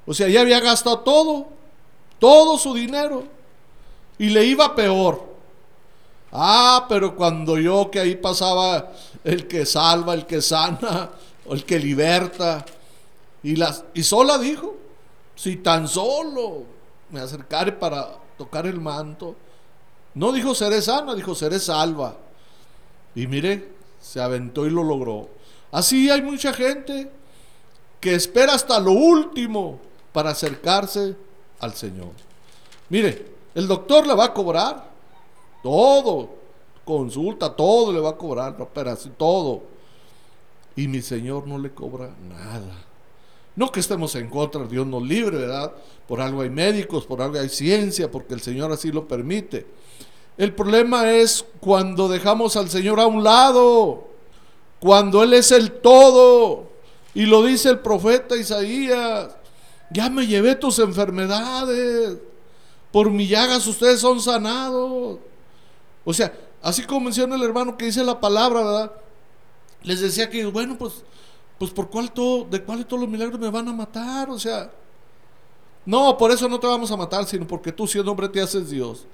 O 0.06 0.14
sea, 0.14 0.28
ya 0.28 0.40
había 0.40 0.60
gastado 0.60 1.00
todo, 1.00 1.48
todo 2.18 2.58
su 2.58 2.74
dinero. 2.74 3.24
Y 4.18 4.30
le 4.30 4.44
iba 4.44 4.74
peor. 4.74 5.36
Ah, 6.32 6.86
pero 6.88 7.14
cuando 7.16 7.58
yo 7.58 7.90
que 7.90 8.00
ahí 8.00 8.16
pasaba 8.16 8.92
el 9.24 9.46
que 9.46 9.66
salva, 9.66 10.14
el 10.14 10.26
que 10.26 10.42
sana, 10.42 11.10
el 11.50 11.64
que 11.64 11.78
liberta. 11.78 12.64
Y, 13.42 13.56
las, 13.56 13.84
y 13.94 14.02
sola 14.02 14.38
dijo, 14.38 14.76
si 15.34 15.56
tan 15.56 15.86
solo 15.86 16.64
me 17.10 17.20
acercaré 17.20 17.72
para 17.72 18.18
tocar 18.36 18.66
el 18.66 18.80
manto. 18.80 19.34
No 20.14 20.32
dijo 20.32 20.54
seré 20.54 20.80
sana, 20.82 21.14
dijo 21.14 21.34
seré 21.34 21.58
salva. 21.58 22.16
Y 23.14 23.26
mire, 23.26 23.72
se 24.00 24.20
aventó 24.20 24.66
y 24.66 24.70
lo 24.70 24.82
logró. 24.82 25.28
Así 25.72 26.10
hay 26.10 26.22
mucha 26.22 26.52
gente 26.52 27.10
que 28.00 28.14
espera 28.14 28.54
hasta 28.54 28.78
lo 28.80 28.92
último 28.92 29.78
para 30.12 30.30
acercarse 30.30 31.16
al 31.60 31.74
Señor. 31.74 32.12
Mire, 32.88 33.34
el 33.54 33.66
doctor 33.66 34.06
le 34.06 34.14
va 34.14 34.26
a 34.26 34.34
cobrar 34.34 34.90
todo, 35.62 36.30
consulta, 36.84 37.54
todo 37.54 37.92
le 37.92 38.00
va 38.00 38.10
a 38.10 38.16
cobrar, 38.16 38.60
operación, 38.60 39.14
todo. 39.16 39.62
Y 40.76 40.88
mi 40.88 41.00
Señor 41.00 41.46
no 41.46 41.58
le 41.58 41.72
cobra 41.72 42.14
nada. 42.28 42.84
No 43.56 43.72
que 43.72 43.80
estemos 43.80 44.14
en 44.14 44.28
contra, 44.28 44.66
Dios 44.66 44.86
nos 44.86 45.02
libre, 45.02 45.38
¿verdad? 45.38 45.72
Por 46.06 46.20
algo 46.20 46.42
hay 46.42 46.50
médicos, 46.50 47.06
por 47.06 47.22
algo 47.22 47.38
hay 47.38 47.48
ciencia, 47.48 48.10
porque 48.10 48.34
el 48.34 48.42
Señor 48.42 48.70
así 48.70 48.92
lo 48.92 49.08
permite. 49.08 49.66
El 50.36 50.54
problema 50.54 51.10
es 51.10 51.46
cuando 51.60 52.08
dejamos 52.08 52.56
al 52.56 52.68
Señor 52.68 53.00
a 53.00 53.06
un 53.06 53.24
lado, 53.24 54.08
cuando 54.78 55.22
Él 55.22 55.32
es 55.32 55.50
el 55.52 55.72
todo. 55.72 56.68
Y 57.14 57.24
lo 57.24 57.42
dice 57.42 57.70
el 57.70 57.78
profeta 57.78 58.36
Isaías, 58.36 59.34
ya 59.90 60.10
me 60.10 60.26
llevé 60.26 60.54
tus 60.54 60.78
enfermedades, 60.78 62.18
por 62.92 63.10
mi 63.10 63.26
llagas 63.26 63.66
ustedes 63.66 64.00
son 64.00 64.20
sanados. 64.20 65.18
O 66.04 66.12
sea, 66.12 66.32
así 66.60 66.82
como 66.82 67.06
menciona 67.06 67.36
el 67.36 67.42
hermano 67.42 67.78
que 67.78 67.86
dice 67.86 68.04
la 68.04 68.20
palabra, 68.20 68.62
¿verdad? 68.62 68.92
Les 69.82 70.00
decía 70.00 70.28
que, 70.28 70.46
bueno, 70.46 70.76
pues 70.76 71.04
pues 71.58 71.70
por 71.70 71.88
cuál 71.88 72.12
todo, 72.12 72.44
de 72.44 72.62
cuál 72.62 72.80
de 72.80 72.84
todos 72.84 73.00
los 73.00 73.08
milagros 73.08 73.40
me 73.40 73.50
van 73.50 73.68
a 73.68 73.72
matar, 73.72 74.28
o 74.30 74.38
sea, 74.38 74.70
no, 75.84 76.16
por 76.18 76.30
eso 76.30 76.48
no 76.48 76.60
te 76.60 76.66
vamos 76.66 76.90
a 76.90 76.96
matar, 76.96 77.24
sino 77.26 77.46
porque 77.46 77.72
tú 77.72 77.86
siendo 77.86 78.10
hombre 78.10 78.28
te 78.28 78.40
haces 78.40 78.70
Dios. 78.70 79.06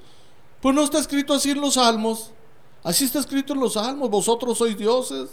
Pues 0.61 0.75
no 0.75 0.83
está 0.83 0.99
escrito 0.99 1.35
así 1.35 1.51
en 1.51 1.61
los 1.61 1.75
salmos, 1.75 2.33
así 2.83 3.05
está 3.05 3.19
escrito 3.19 3.53
en 3.53 3.61
los 3.61 3.75
salmos, 3.75 4.11
vosotros 4.11 4.59
sois 4.59 4.77
dioses. 4.77 5.31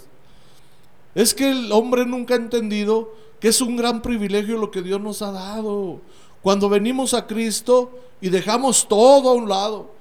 Es 1.15 1.33
que 1.33 1.50
el 1.50 1.71
hombre 1.71 2.05
nunca 2.05 2.36
ha 2.36 2.38
entendido 2.38 3.13
que 3.39 3.48
es 3.48 3.62
un 3.62 3.75
gran 3.77 4.01
privilegio 4.01 4.57
lo 4.57 4.69
que 4.69 4.81
Dios 4.81 5.01
nos 5.01 5.21
ha 5.21 5.31
dado. 5.31 6.01
Cuando 6.41 6.69
venimos 6.69 7.13
a 7.13 7.25
Cristo 7.25 7.91
y 8.21 8.29
dejamos 8.29 8.88
todo 8.88 9.29
a 9.29 9.33
un 9.33 9.50
lado, 9.50 9.91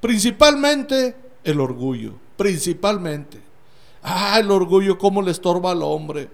principalmente 0.00 1.16
el 1.44 1.60
orgullo, 1.60 2.14
principalmente. 2.36 3.45
Ah, 4.08 4.38
el 4.38 4.48
orgullo, 4.52 4.96
cómo 4.96 5.20
le 5.20 5.32
estorba 5.32 5.72
al 5.72 5.82
hombre. 5.82 6.30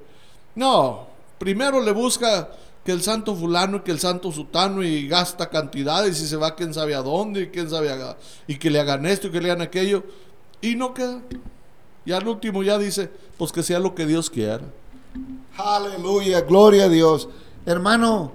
No, 0.55 1.07
primero 1.39 1.81
le 1.81 1.93
busca 1.93 2.51
que 2.85 2.93
el 2.93 3.01
santo 3.01 3.35
fulano 3.35 3.79
y 3.79 3.81
que 3.81 3.93
el 3.93 3.99
santo 3.99 4.31
sutano 4.31 4.83
y 4.83 5.09
gasta 5.09 5.49
cantidades 5.49 6.21
y 6.21 6.27
se 6.27 6.37
va 6.37 6.55
quién 6.55 6.75
sabe 6.75 6.95
a 6.95 7.01
dónde 7.01 7.45
y 7.45 7.47
quién 7.47 7.71
sabe 7.71 7.91
y 8.47 8.59
que 8.59 8.69
le 8.69 8.79
hagan 8.79 9.07
esto 9.07 9.29
y 9.29 9.31
que 9.31 9.41
le 9.41 9.51
hagan 9.51 9.63
aquello 9.63 10.05
y 10.61 10.75
no 10.75 10.93
queda. 10.93 11.23
Y 12.05 12.13
al 12.13 12.29
último 12.29 12.63
ya 12.63 12.77
dice, 12.77 13.11
pues 13.39 13.51
que 13.51 13.63
sea 13.63 13.79
lo 13.79 13.95
que 13.95 14.05
Dios 14.05 14.29
quiera. 14.29 14.61
Aleluya, 15.57 16.43
gloria 16.43 16.85
a 16.85 16.89
Dios. 16.91 17.27
Hermano, 17.65 18.33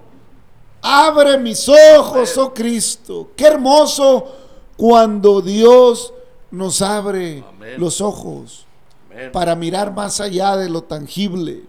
abre 0.81 1.37
mis 1.37 1.69
ojos, 1.69 2.35
oh 2.39 2.55
Cristo. 2.55 3.29
Qué 3.35 3.45
hermoso 3.45 4.35
cuando 4.75 5.41
Dios 5.43 6.11
nos 6.49 6.81
abre 6.81 7.43
los 7.77 8.01
ojos 8.01 8.66
para 9.31 9.55
mirar 9.55 9.93
más 9.93 10.19
allá 10.21 10.55
de 10.55 10.69
lo 10.69 10.83
tangible 10.83 11.63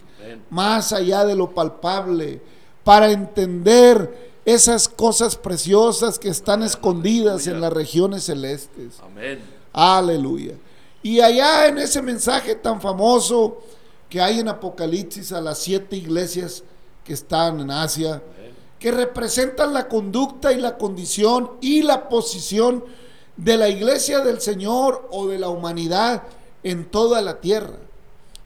más 0.51 0.93
allá 0.93 1.25
de 1.25 1.35
lo 1.35 1.51
palpable, 1.51 2.41
para 2.85 3.11
entender 3.11 4.31
esas 4.45 4.89
cosas 4.89 5.37
preciosas 5.37 6.19
que 6.19 6.29
están 6.29 6.63
escondidas 6.63 7.47
en 7.47 7.61
las 7.61 7.73
regiones 7.73 8.25
celestes. 8.25 8.95
Amén. 9.03 9.41
Aleluya. 9.73 10.55
Y 11.03 11.21
allá 11.21 11.67
en 11.67 11.79
ese 11.79 12.01
mensaje 12.01 12.55
tan 12.55 12.81
famoso 12.81 13.59
que 14.09 14.21
hay 14.21 14.41
en 14.41 14.49
Apocalipsis 14.49 15.33
a 15.33 15.41
las 15.41 15.59
siete 15.59 15.97
iglesias 15.97 16.65
que 17.05 17.13
están 17.13 17.61
en 17.61 17.71
Asia, 17.71 18.23
que 18.79 18.91
representan 18.91 19.75
la 19.75 19.87
conducta 19.87 20.53
y 20.53 20.61
la 20.61 20.79
condición 20.79 21.51
y 21.61 21.83
la 21.83 22.09
posición 22.09 22.85
de 23.37 23.57
la 23.57 23.69
iglesia 23.69 24.21
del 24.21 24.41
Señor 24.41 25.09
o 25.11 25.29
de 25.29 25.39
la 25.39 25.49
humanidad 25.49 26.23
en 26.63 26.85
toda 26.85 27.21
la 27.21 27.41
tierra. 27.41 27.77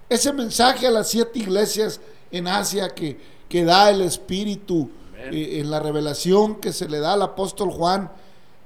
Ese 0.08 0.32
mensaje 0.32 0.86
a 0.86 0.90
las 0.90 1.08
siete 1.08 1.38
iglesias 1.38 2.00
en 2.30 2.48
Asia 2.48 2.90
que, 2.90 3.18
que 3.48 3.64
da 3.64 3.90
el 3.90 4.02
Espíritu 4.02 4.90
eh, 5.16 5.60
en 5.60 5.70
la 5.70 5.80
revelación 5.80 6.56
que 6.56 6.72
se 6.72 6.88
le 6.88 6.98
da 6.98 7.12
al 7.12 7.22
apóstol 7.22 7.70
Juan, 7.70 8.10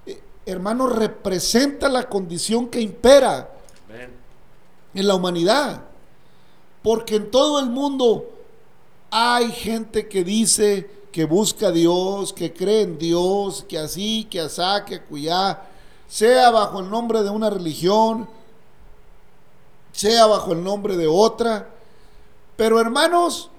eh, 0.07 0.21
hermano, 0.47 0.87
representa 0.87 1.89
la 1.89 2.09
condición 2.09 2.69
que 2.69 2.81
impera 2.81 3.51
en 4.95 5.07
la 5.07 5.15
humanidad. 5.15 5.83
Porque 6.83 7.17
en 7.17 7.31
todo 7.31 7.61
el 7.61 7.67
mundo 7.67 8.31
hay 9.11 9.51
gente 9.53 10.09
que 10.09 10.25
dice 10.25 10.89
que 11.13 11.25
busca 11.25 11.69
a 11.69 11.73
Dios, 11.73 12.33
que 12.33 12.53
cree 12.53 12.83
en 12.83 12.99
Dios, 12.99 13.65
que 13.69 13.79
así, 13.79 14.27
que 14.31 14.41
asá, 14.41 14.85
que 14.85 15.01
cuya, 15.03 15.63
sea 16.07 16.51
bajo 16.51 16.81
el 16.81 16.91
nombre 16.91 17.23
de 17.23 17.31
una 17.31 17.51
religión, 17.51 18.29
sea 19.97 20.27
bajo 20.27 20.53
el 20.53 20.63
nombre 20.63 20.97
de 20.97 21.07
otra. 21.07 21.71
Pero 22.57 22.79
hermanos, 22.79 23.51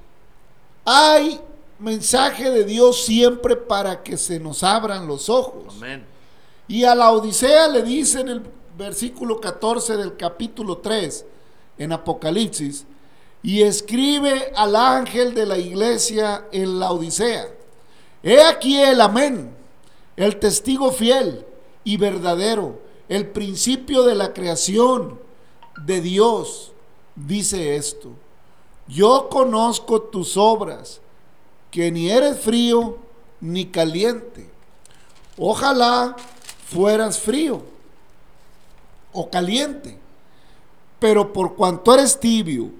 hay 0.85 1.41
mensaje 1.79 2.51
de 2.51 2.63
Dios 2.63 3.03
siempre 3.03 3.55
para 3.55 4.03
que 4.03 4.17
se 4.17 4.39
nos 4.39 4.63
abran 4.63 5.07
los 5.07 5.29
ojos. 5.29 5.75
Y 6.67 6.83
a 6.83 6.93
la 6.93 7.11
Odisea 7.11 7.67
le 7.67 7.81
dice 7.81 8.21
en 8.21 8.29
el 8.29 8.43
versículo 8.77 9.41
14 9.41 9.97
del 9.97 10.15
capítulo 10.15 10.77
3, 10.77 11.25
en 11.79 11.91
Apocalipsis, 11.91 12.85
y 13.41 13.63
escribe 13.63 14.51
al 14.55 14.75
ángel 14.75 15.33
de 15.33 15.45
la 15.45 15.57
iglesia 15.57 16.45
en 16.51 16.79
la 16.79 16.91
Odisea, 16.91 17.47
he 18.21 18.41
aquí 18.41 18.79
el 18.79 19.01
amén, 19.01 19.55
el 20.15 20.37
testigo 20.37 20.91
fiel 20.91 21.45
y 21.83 21.97
verdadero, 21.97 22.79
el 23.09 23.27
principio 23.27 24.03
de 24.03 24.15
la 24.15 24.33
creación 24.33 25.26
de 25.85 26.01
Dios 26.01 26.71
dice 27.15 27.75
esto. 27.75 28.09
Yo 28.87 29.27
conozco 29.29 30.01
tus 30.01 30.37
obras, 30.37 31.01
que 31.71 31.91
ni 31.91 32.09
eres 32.09 32.39
frío 32.39 32.97
ni 33.41 33.65
caliente. 33.65 34.49
Ojalá 35.37 36.15
fueras 36.65 37.19
frío 37.19 37.61
o 39.11 39.29
caliente. 39.29 39.97
Pero 40.99 41.31
por 41.31 41.55
cuanto 41.55 41.93
eres 41.93 42.19
tibio 42.19 42.71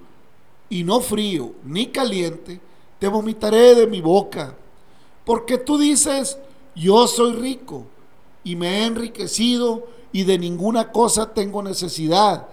y 0.69 0.83
no 0.83 1.01
frío 1.01 1.51
ni 1.63 1.87
caliente, 1.87 2.59
te 2.99 3.07
vomitaré 3.07 3.75
de 3.75 3.87
mi 3.87 4.01
boca. 4.01 4.55
Porque 5.25 5.57
tú 5.57 5.77
dices, 5.77 6.37
yo 6.75 7.05
soy 7.07 7.33
rico 7.33 7.85
y 8.43 8.55
me 8.55 8.79
he 8.79 8.85
enriquecido 8.85 9.87
y 10.11 10.23
de 10.23 10.39
ninguna 10.39 10.91
cosa 10.91 11.33
tengo 11.33 11.61
necesidad. 11.61 12.47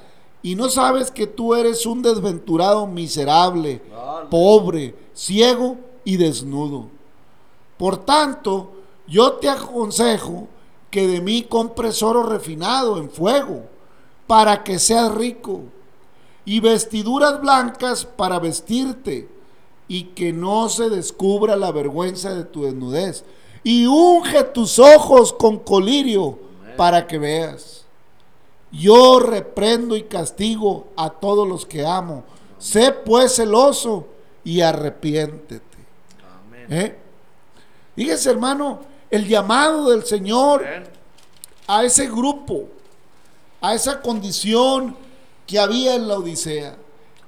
Y 0.45 0.57
no 0.57 0.69
sabes 0.69 1.11
que 1.11 1.27
tú 1.27 1.55
eres 1.55 1.87
un 1.87 2.03
desventurado 2.03 2.87
miserable, 2.87 3.81
pobre, 4.29 4.95
ciego 5.15 5.79
y 6.05 6.19
desnudo. 6.19 6.91
Por 7.79 7.97
tanto, 8.05 8.73
yo 9.07 9.33
te 9.33 9.49
aconsejo 9.49 10.47
que 10.91 11.07
de 11.07 11.23
mí 11.23 11.45
compres 11.45 12.03
oro 12.03 12.23
refinado 12.25 12.99
en 12.99 13.09
fuego, 13.09 13.63
para 14.27 14.63
que 14.65 14.79
seas 14.79 15.15
rico, 15.15 15.63
y 16.45 16.61
vestiduras 16.61 17.41
blancas 17.41 18.05
para 18.05 18.39
vestirte, 18.39 19.31
y 19.89 20.09
que 20.09 20.35
no 20.35 20.69
se 20.69 20.91
descubra 20.91 21.57
la 21.57 21.73
vergüenza 21.73 22.35
de 22.35 22.45
tu 22.45 22.65
desnudez. 22.65 23.25
Y 23.63 23.87
unge 23.87 24.45
tus 24.45 24.79
ojos 24.79 25.33
con 25.33 25.59
colirio 25.61 26.39
para 26.77 27.07
que 27.07 27.19
veas. 27.19 27.84
Yo 28.79 29.21
reprendo 29.21 29.97
y 29.97 30.05
castigo 30.05 30.89
a 30.97 31.11
todos 31.11 31.47
los 31.47 31.65
que 31.65 31.87
amo. 31.87 32.25
Sé 32.59 32.93
pues 32.93 33.37
celoso 33.37 34.07
y 34.43 34.61
arrepiéntete. 34.61 35.79
¿Eh? 36.69 36.99
Fíjese, 37.95 38.31
hermano, 38.31 38.81
el 39.11 39.29
llamado 39.29 39.91
del 39.91 40.05
Señor 40.05 40.65
a 41.67 41.85
ese 41.85 42.09
grupo, 42.09 42.69
a 43.61 43.75
esa 43.75 44.01
condición 44.01 44.97
que 45.47 45.59
había 45.59 45.95
en 45.95 46.09
la 46.09 46.19
Odisea. 46.19 46.77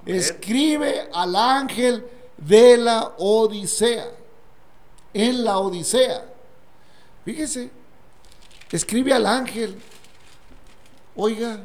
Escribe 0.04 1.08
al 1.12 1.36
ángel 1.36 2.04
de 2.36 2.76
la 2.76 3.14
Odisea. 3.18 4.10
En 5.12 5.44
la 5.44 5.58
Odisea. 5.58 6.24
Fíjese, 7.24 7.70
escribe 8.70 9.12
al 9.12 9.26
ángel. 9.26 9.78
Oiga, 11.16 11.60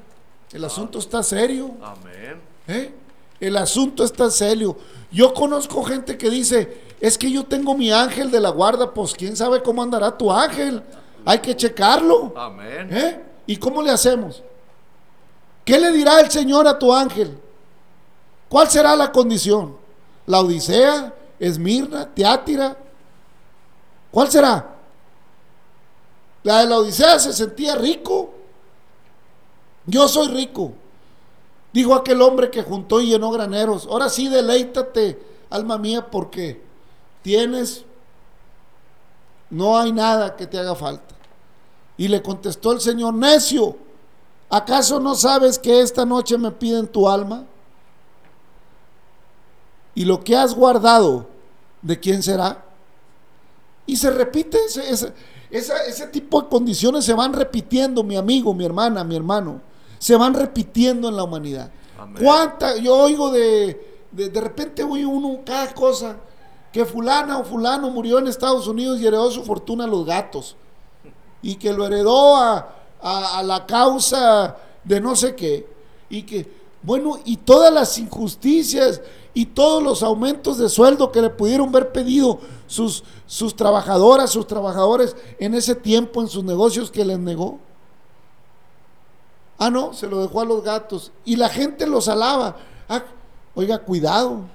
el 0.54 0.64
asunto 0.64 1.00
está 1.00 1.22
serio. 1.22 1.72
Amén. 1.84 2.42
¿Eh? 2.68 2.94
El 3.40 3.58
asunto 3.58 4.04
está 4.04 4.30
serio. 4.30 4.78
Yo 5.12 5.34
conozco 5.34 5.84
gente 5.84 6.18
que 6.18 6.30
dice, 6.30 6.82
es 7.02 7.18
que 7.18 7.30
yo 7.30 7.44
tengo 7.44 7.76
mi 7.76 7.92
ángel 7.92 8.32
de 8.32 8.40
la 8.40 8.50
guarda, 8.50 8.94
pues 8.94 9.14
quién 9.14 9.36
sabe 9.36 9.62
cómo 9.62 9.82
andará 9.82 10.18
tu 10.18 10.32
ángel. 10.32 10.82
Hay 11.26 11.40
que 11.40 11.56
checarlo. 11.56 12.34
Amén. 12.38 12.90
¿Eh? 12.92 13.22
¿Y 13.48 13.58
cómo 13.58 13.82
le 13.82 13.92
hacemos? 13.92 14.42
¿Qué 15.66 15.80
le 15.80 15.92
dirá 15.92 16.20
el 16.22 16.32
Señor 16.32 16.68
a 16.68 16.78
tu 16.78 16.94
ángel? 16.94 17.38
¿Cuál 18.48 18.70
será 18.70 18.96
la 18.96 19.12
condición? 19.12 19.76
¿La 20.26 20.40
Odisea? 20.40 21.14
¿Esmirna? 21.40 22.08
¿Teátira? 22.14 22.78
¿Cuál 24.12 24.30
será? 24.30 24.76
La 26.44 26.60
de 26.60 26.68
la 26.68 26.78
Odisea 26.78 27.18
se 27.20 27.34
sentía 27.34 27.76
rico. 27.76 28.34
Yo 29.86 30.08
soy 30.08 30.28
rico. 30.30 30.74
Dijo 31.74 31.96
aquel 31.96 32.22
hombre 32.22 32.50
que 32.52 32.64
juntó 32.64 33.00
y 33.00 33.08
llenó 33.08 33.32
graneros. 33.32 33.88
Ahora 33.90 34.10
sí, 34.10 34.28
deleítate, 34.28 35.20
alma 35.50 35.78
mía, 35.78 36.10
porque 36.12 36.62
tienes, 37.22 37.86
no 39.50 39.78
hay 39.78 39.92
nada 39.92 40.36
que 40.36 40.48
te 40.48 40.60
haga 40.60 40.76
falta. 40.76 41.16
Y 41.98 42.08
le 42.08 42.22
contestó 42.22 42.74
el 42.74 42.82
Señor, 42.82 43.14
necio, 43.14 43.78
¿acaso 44.50 45.00
no 45.00 45.16
sabes 45.16 45.58
que 45.58 45.82
esta 45.82 46.06
noche 46.06 46.38
me 46.38 46.52
piden 46.52 46.88
tu 46.88 47.08
alma? 47.08 47.46
Y 49.96 50.04
lo 50.04 50.24
que 50.24 50.36
has 50.36 50.54
guardado, 50.54 51.28
¿de 51.82 52.00
quién 52.00 52.22
será? 52.22 52.66
Y 53.86 53.96
se 53.96 54.10
repite, 54.10 54.58
ese, 54.66 55.14
ese 55.50 56.08
tipo 56.08 56.42
de 56.42 56.50
condiciones 56.50 57.06
se 57.06 57.14
van 57.14 57.34
repitiendo, 57.34 58.04
mi 58.04 58.18
amigo, 58.18 58.54
mi 58.54 58.66
hermana, 58.66 59.04
mi 59.06 59.16
hermano 59.16 59.71
se 60.02 60.16
van 60.16 60.34
repitiendo 60.34 61.10
en 61.10 61.16
la 61.16 61.24
humanidad. 61.24 61.70
¿Cuánta? 62.20 62.76
Yo 62.78 62.98
oigo 62.98 63.30
de, 63.30 64.00
de, 64.12 64.42
repente 64.42 64.84
oigo 64.84 65.12
uno 65.12 65.42
cada 65.46 65.72
cosa, 65.76 66.18
que 66.72 66.86
fulana 66.86 67.38
o 67.38 67.44
fulano 67.44 67.92
murió 67.92 68.18
en 68.18 68.26
Estados 68.26 68.66
Unidos 68.66 69.00
y 69.00 69.06
heredó 69.06 69.30
su 69.30 69.44
fortuna 69.44 69.84
a 69.84 69.88
los 69.88 70.04
gatos, 70.04 70.56
y 71.44 71.54
que 71.54 71.72
lo 71.72 71.86
heredó 71.86 72.36
a, 72.36 72.68
a 73.00 73.44
la 73.44 73.68
causa 73.68 74.58
de 74.84 75.00
no 75.00 75.16
sé 75.16 75.36
qué, 75.36 75.68
y 76.10 76.24
que, 76.24 76.52
bueno, 76.82 77.20
y 77.24 77.38
todas 77.38 77.72
las 77.72 77.96
injusticias 78.00 79.02
y 79.36 79.46
todos 79.46 79.84
los 79.84 80.02
aumentos 80.02 80.58
de 80.58 80.68
sueldo 80.68 81.12
que 81.12 81.22
le 81.22 81.30
pudieron 81.30 81.70
haber 81.70 81.92
pedido 81.92 82.40
sus, 82.66 83.04
sus 83.28 83.56
trabajadoras, 83.56 84.32
sus 84.32 84.48
trabajadores 84.48 85.16
en 85.38 85.54
ese 85.54 85.76
tiempo 85.76 86.24
en 86.24 86.28
sus 86.28 86.44
negocios 86.44 86.90
que 86.90 87.06
les 87.06 87.20
negó. 87.20 87.60
Ah, 89.64 89.70
no, 89.70 89.94
se 89.94 90.08
lo 90.08 90.24
dejó 90.24 90.42
a 90.42 90.46
los 90.46 90.64
gatos. 90.64 91.12
Y 91.24 91.36
la 91.36 91.48
gente 91.48 91.86
los 91.86 92.08
alaba. 92.08 92.58
Ah, 92.90 93.04
oiga, 93.54 93.78
cuidado. 93.78 94.46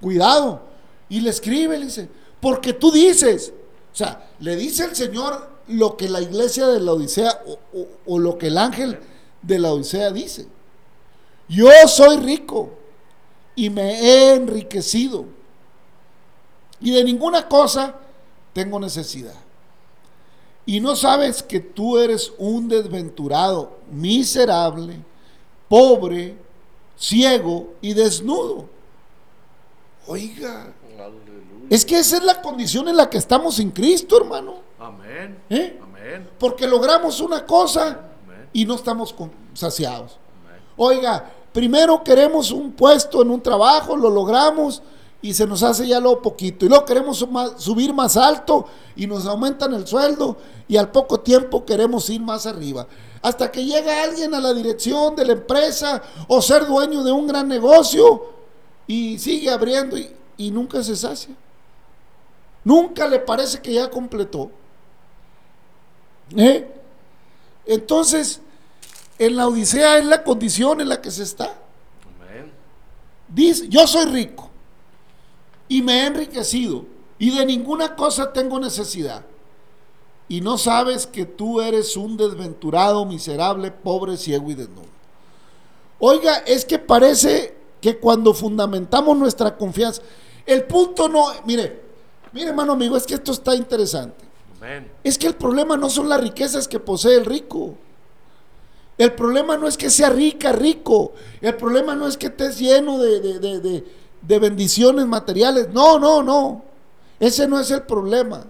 Cuidado. 0.00 0.62
Y 1.10 1.20
le 1.20 1.28
escribe, 1.28 1.76
le 1.76 1.84
dice, 1.84 2.08
porque 2.40 2.72
tú 2.72 2.90
dices. 2.90 3.52
O 3.92 3.94
sea, 3.94 4.30
le 4.40 4.56
dice 4.56 4.86
el 4.86 4.96
Señor 4.96 5.50
lo 5.66 5.98
que 5.98 6.08
la 6.08 6.22
iglesia 6.22 6.68
de 6.68 6.80
la 6.80 6.94
Odisea 6.94 7.38
o, 7.74 7.86
o 8.06 8.18
lo 8.18 8.38
que 8.38 8.46
el 8.46 8.56
ángel 8.56 8.98
de 9.42 9.58
la 9.58 9.74
Odisea 9.74 10.10
dice. 10.10 10.48
Yo 11.46 11.68
soy 11.86 12.16
rico 12.16 12.70
y 13.54 13.68
me 13.68 14.00
he 14.00 14.34
enriquecido. 14.36 15.26
Y 16.80 16.92
de 16.92 17.04
ninguna 17.04 17.46
cosa 17.46 17.94
tengo 18.54 18.80
necesidad 18.80 19.47
y 20.68 20.80
no 20.80 20.94
sabes 20.94 21.42
que 21.42 21.60
tú 21.60 21.96
eres 21.96 22.30
un 22.36 22.68
desventurado, 22.68 23.78
miserable, 23.90 25.02
pobre, 25.66 26.36
ciego 26.94 27.72
y 27.80 27.94
desnudo. 27.94 28.68
Oiga, 30.06 30.74
es 31.70 31.86
que 31.86 31.98
esa 31.98 32.18
es 32.18 32.22
la 32.22 32.42
condición 32.42 32.86
en 32.86 32.98
la 32.98 33.08
que 33.08 33.16
estamos 33.16 33.54
sin 33.54 33.70
Cristo, 33.70 34.18
hermano. 34.18 34.56
Amén. 34.78 35.38
¿Eh? 35.48 35.80
Amén. 35.82 36.28
Porque 36.38 36.66
logramos 36.66 37.18
una 37.22 37.46
cosa 37.46 38.02
y 38.52 38.66
no 38.66 38.74
estamos 38.74 39.14
saciados. 39.54 40.18
Oiga, 40.76 41.32
primero 41.50 42.04
queremos 42.04 42.50
un 42.50 42.72
puesto 42.72 43.22
en 43.22 43.30
un 43.30 43.40
trabajo, 43.40 43.96
lo 43.96 44.10
logramos 44.10 44.82
y 45.20 45.34
se 45.34 45.46
nos 45.46 45.62
hace 45.62 45.86
ya 45.86 46.00
lo 46.00 46.22
poquito. 46.22 46.64
Y 46.64 46.68
luego 46.68 46.84
queremos 46.84 47.26
subir 47.56 47.92
más 47.92 48.16
alto 48.16 48.66
y 48.96 49.06
nos 49.06 49.26
aumentan 49.26 49.74
el 49.74 49.86
sueldo 49.86 50.36
y 50.68 50.76
al 50.76 50.90
poco 50.90 51.20
tiempo 51.20 51.64
queremos 51.64 52.08
ir 52.10 52.20
más 52.20 52.46
arriba. 52.46 52.86
Hasta 53.20 53.50
que 53.50 53.64
llega 53.64 54.04
alguien 54.04 54.34
a 54.34 54.40
la 54.40 54.54
dirección 54.54 55.16
de 55.16 55.24
la 55.24 55.32
empresa 55.32 56.02
o 56.28 56.40
ser 56.40 56.66
dueño 56.66 57.02
de 57.02 57.10
un 57.10 57.26
gran 57.26 57.48
negocio 57.48 58.26
y 58.86 59.18
sigue 59.18 59.50
abriendo 59.50 59.98
y, 59.98 60.14
y 60.36 60.50
nunca 60.50 60.82
se 60.84 60.94
sacia. 60.94 61.34
Nunca 62.62 63.08
le 63.08 63.18
parece 63.18 63.60
que 63.60 63.72
ya 63.72 63.90
completó. 63.90 64.50
¿Eh? 66.36 66.74
Entonces, 67.66 68.40
en 69.18 69.36
la 69.36 69.48
Odisea 69.48 69.98
es 69.98 70.04
la 70.04 70.22
condición 70.22 70.80
en 70.80 70.88
la 70.88 71.00
que 71.00 71.10
se 71.10 71.24
está. 71.24 71.54
Dice, 73.28 73.68
yo 73.68 73.86
soy 73.86 74.06
rico 74.06 74.47
y 75.68 75.82
me 75.82 76.00
he 76.00 76.06
enriquecido 76.06 76.84
y 77.18 77.36
de 77.36 77.44
ninguna 77.44 77.96
cosa 77.96 78.32
tengo 78.32 78.58
necesidad. 78.58 79.24
Y 80.28 80.40
no 80.40 80.58
sabes 80.58 81.06
que 81.06 81.24
tú 81.24 81.60
eres 81.60 81.96
un 81.96 82.16
desventurado, 82.16 83.04
miserable, 83.06 83.70
pobre, 83.70 84.16
ciego 84.16 84.50
y 84.50 84.54
desnudo. 84.54 84.88
Oiga, 85.98 86.36
es 86.46 86.64
que 86.64 86.78
parece 86.78 87.56
que 87.80 87.98
cuando 87.98 88.34
fundamentamos 88.34 89.16
nuestra 89.16 89.56
confianza, 89.56 90.02
el 90.44 90.64
punto 90.64 91.08
no, 91.08 91.26
mire, 91.44 91.82
mire 92.32 92.48
hermano 92.48 92.74
amigo, 92.74 92.96
es 92.96 93.06
que 93.06 93.14
esto 93.14 93.32
está 93.32 93.54
interesante. 93.54 94.26
Es 95.04 95.16
que 95.16 95.28
el 95.28 95.34
problema 95.34 95.76
no 95.76 95.88
son 95.88 96.08
las 96.08 96.20
riquezas 96.20 96.68
que 96.68 96.80
posee 96.80 97.16
el 97.16 97.24
rico. 97.24 97.74
El 98.98 99.12
problema 99.12 99.56
no 99.56 99.68
es 99.68 99.76
que 99.76 99.88
sea 99.88 100.10
rica, 100.10 100.52
rico. 100.52 101.12
El 101.40 101.54
problema 101.54 101.94
no 101.94 102.08
es 102.08 102.16
que 102.16 102.26
estés 102.26 102.58
lleno 102.58 102.98
de, 102.98 103.20
de 103.20 103.60
de 103.60 103.84
bendiciones 104.22 105.06
materiales. 105.06 105.68
No, 105.72 105.98
no, 105.98 106.22
no. 106.22 106.62
Ese 107.20 107.46
no 107.48 107.58
es 107.58 107.70
el 107.70 107.82
problema. 107.82 108.44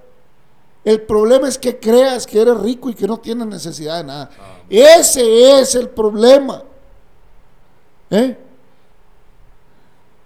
El 0.85 1.03
problema 1.03 1.49
es 1.49 1.59
que 1.59 1.79
creas 1.79 2.27
que 2.27 2.41
eres 2.41 2.59
rico 2.59 2.89
y 2.89 2.95
que 2.95 3.07
no 3.07 3.19
tienes 3.19 3.47
necesidad 3.47 3.99
de 3.99 4.05
nada. 4.05 4.31
Ese 4.71 5.61
es 5.61 5.75
el 5.75 5.89
problema. 5.91 6.63
¿Eh? 8.11 8.39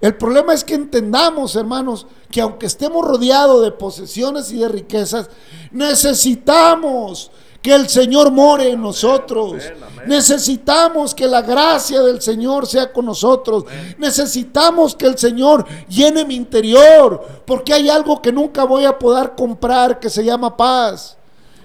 El 0.00 0.16
problema 0.16 0.52
es 0.52 0.64
que 0.64 0.74
entendamos, 0.74 1.54
hermanos, 1.54 2.06
que 2.30 2.40
aunque 2.40 2.66
estemos 2.66 3.06
rodeados 3.06 3.62
de 3.62 3.70
posesiones 3.70 4.50
y 4.50 4.58
de 4.58 4.68
riquezas, 4.68 5.30
necesitamos 5.70 7.30
que 7.62 7.72
el 7.72 7.88
Señor 7.88 8.32
more 8.32 8.68
en 8.68 8.82
nosotros. 8.82 9.62
Necesitamos 10.04 11.14
que 11.14 11.28
la 11.28 11.42
gracia 11.42 12.02
del 12.02 12.20
Señor 12.20 12.66
sea 12.66 12.92
con 12.92 13.06
nosotros. 13.06 13.64
Necesitamos 13.98 14.96
que 14.96 15.06
el 15.06 15.16
Señor 15.16 15.64
llene 15.88 16.24
mi 16.24 16.34
interior, 16.34 17.24
porque 17.46 17.72
hay 17.72 17.88
algo 17.88 18.20
que 18.20 18.32
nunca 18.32 18.64
voy 18.64 18.84
a 18.84 18.98
poder 18.98 19.32
comprar 19.36 20.00
que 20.00 20.10
se 20.10 20.24
llama 20.24 20.56
paz, 20.56 21.16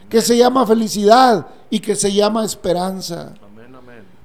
que 0.08 0.22
se 0.22 0.38
llama 0.38 0.68
felicidad 0.68 1.48
y 1.72 1.80
que 1.80 1.96
se 1.96 2.14
llama 2.14 2.46
esperanza. 2.46 3.34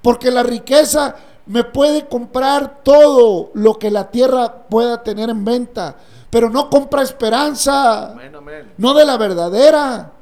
Porque 0.03 0.31
la 0.31 0.43
riqueza 0.43 1.17
me 1.47 1.65
puede 1.65 2.07
comprar 2.07 2.83
todo 2.85 3.51
lo 3.55 3.79
que 3.79 3.91
la 3.91 4.11
tierra 4.11 4.67
pueda 4.69 5.03
tener 5.03 5.31
en 5.31 5.45
venta, 5.45 5.97
pero 6.29 6.51
no 6.51 6.69
compra 6.69 7.03
esperanza, 7.03 8.13
Amén, 8.13 8.35
amén. 8.35 8.73
no 8.77 8.95
de 8.95 9.05
la 9.05 9.17
verdadera. 9.17 10.13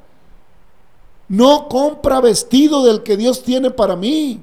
No 1.30 1.68
compra 1.68 2.20
vestido 2.20 2.84
del 2.84 3.04
que 3.04 3.16
Dios 3.16 3.44
tiene 3.44 3.70
para 3.70 3.94
mí. 3.94 4.42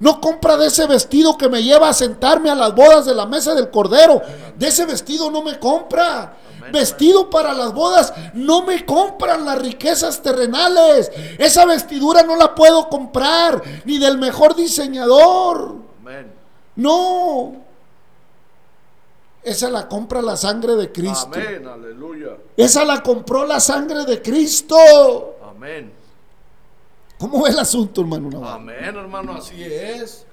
No 0.00 0.20
compra 0.20 0.56
de 0.56 0.66
ese 0.66 0.84
vestido 0.88 1.38
que 1.38 1.48
me 1.48 1.62
lleva 1.62 1.88
a 1.88 1.94
sentarme 1.94 2.50
a 2.50 2.56
las 2.56 2.74
bodas 2.74 3.06
de 3.06 3.14
la 3.14 3.24
mesa 3.24 3.54
del 3.54 3.70
Cordero. 3.70 4.20
De 4.56 4.66
ese 4.66 4.84
vestido 4.84 5.30
no 5.30 5.44
me 5.44 5.60
compra. 5.60 6.36
Vestido 6.72 7.30
para 7.30 7.54
las 7.54 7.72
bodas 7.72 8.12
no 8.34 8.64
me 8.64 8.84
compran 8.84 9.44
las 9.44 9.62
riquezas 9.62 10.20
terrenales. 10.20 11.12
Esa 11.38 11.64
vestidura 11.66 12.24
no 12.24 12.34
la 12.34 12.52
puedo 12.52 12.88
comprar 12.88 13.62
ni 13.84 13.98
del 13.98 14.18
mejor 14.18 14.56
diseñador. 14.56 15.76
No. 16.74 17.52
Esa 19.44 19.70
la 19.70 19.86
compra 19.86 20.20
la 20.20 20.36
sangre 20.36 20.74
de 20.74 20.90
Cristo. 20.90 21.30
Amén, 21.32 21.64
aleluya. 21.68 22.36
Esa 22.56 22.84
la 22.84 23.04
compró 23.04 23.46
la 23.46 23.60
sangre 23.60 24.04
de 24.04 24.20
Cristo. 24.20 24.76
Amén. 25.48 25.97
¿Cómo 27.18 27.42
ve 27.42 27.50
el 27.50 27.58
asunto, 27.58 28.00
hermano? 28.02 28.30
Navarro? 28.30 28.54
Amén, 28.54 28.96
hermano, 28.96 29.32
así 29.34 29.62
es. 29.62 30.24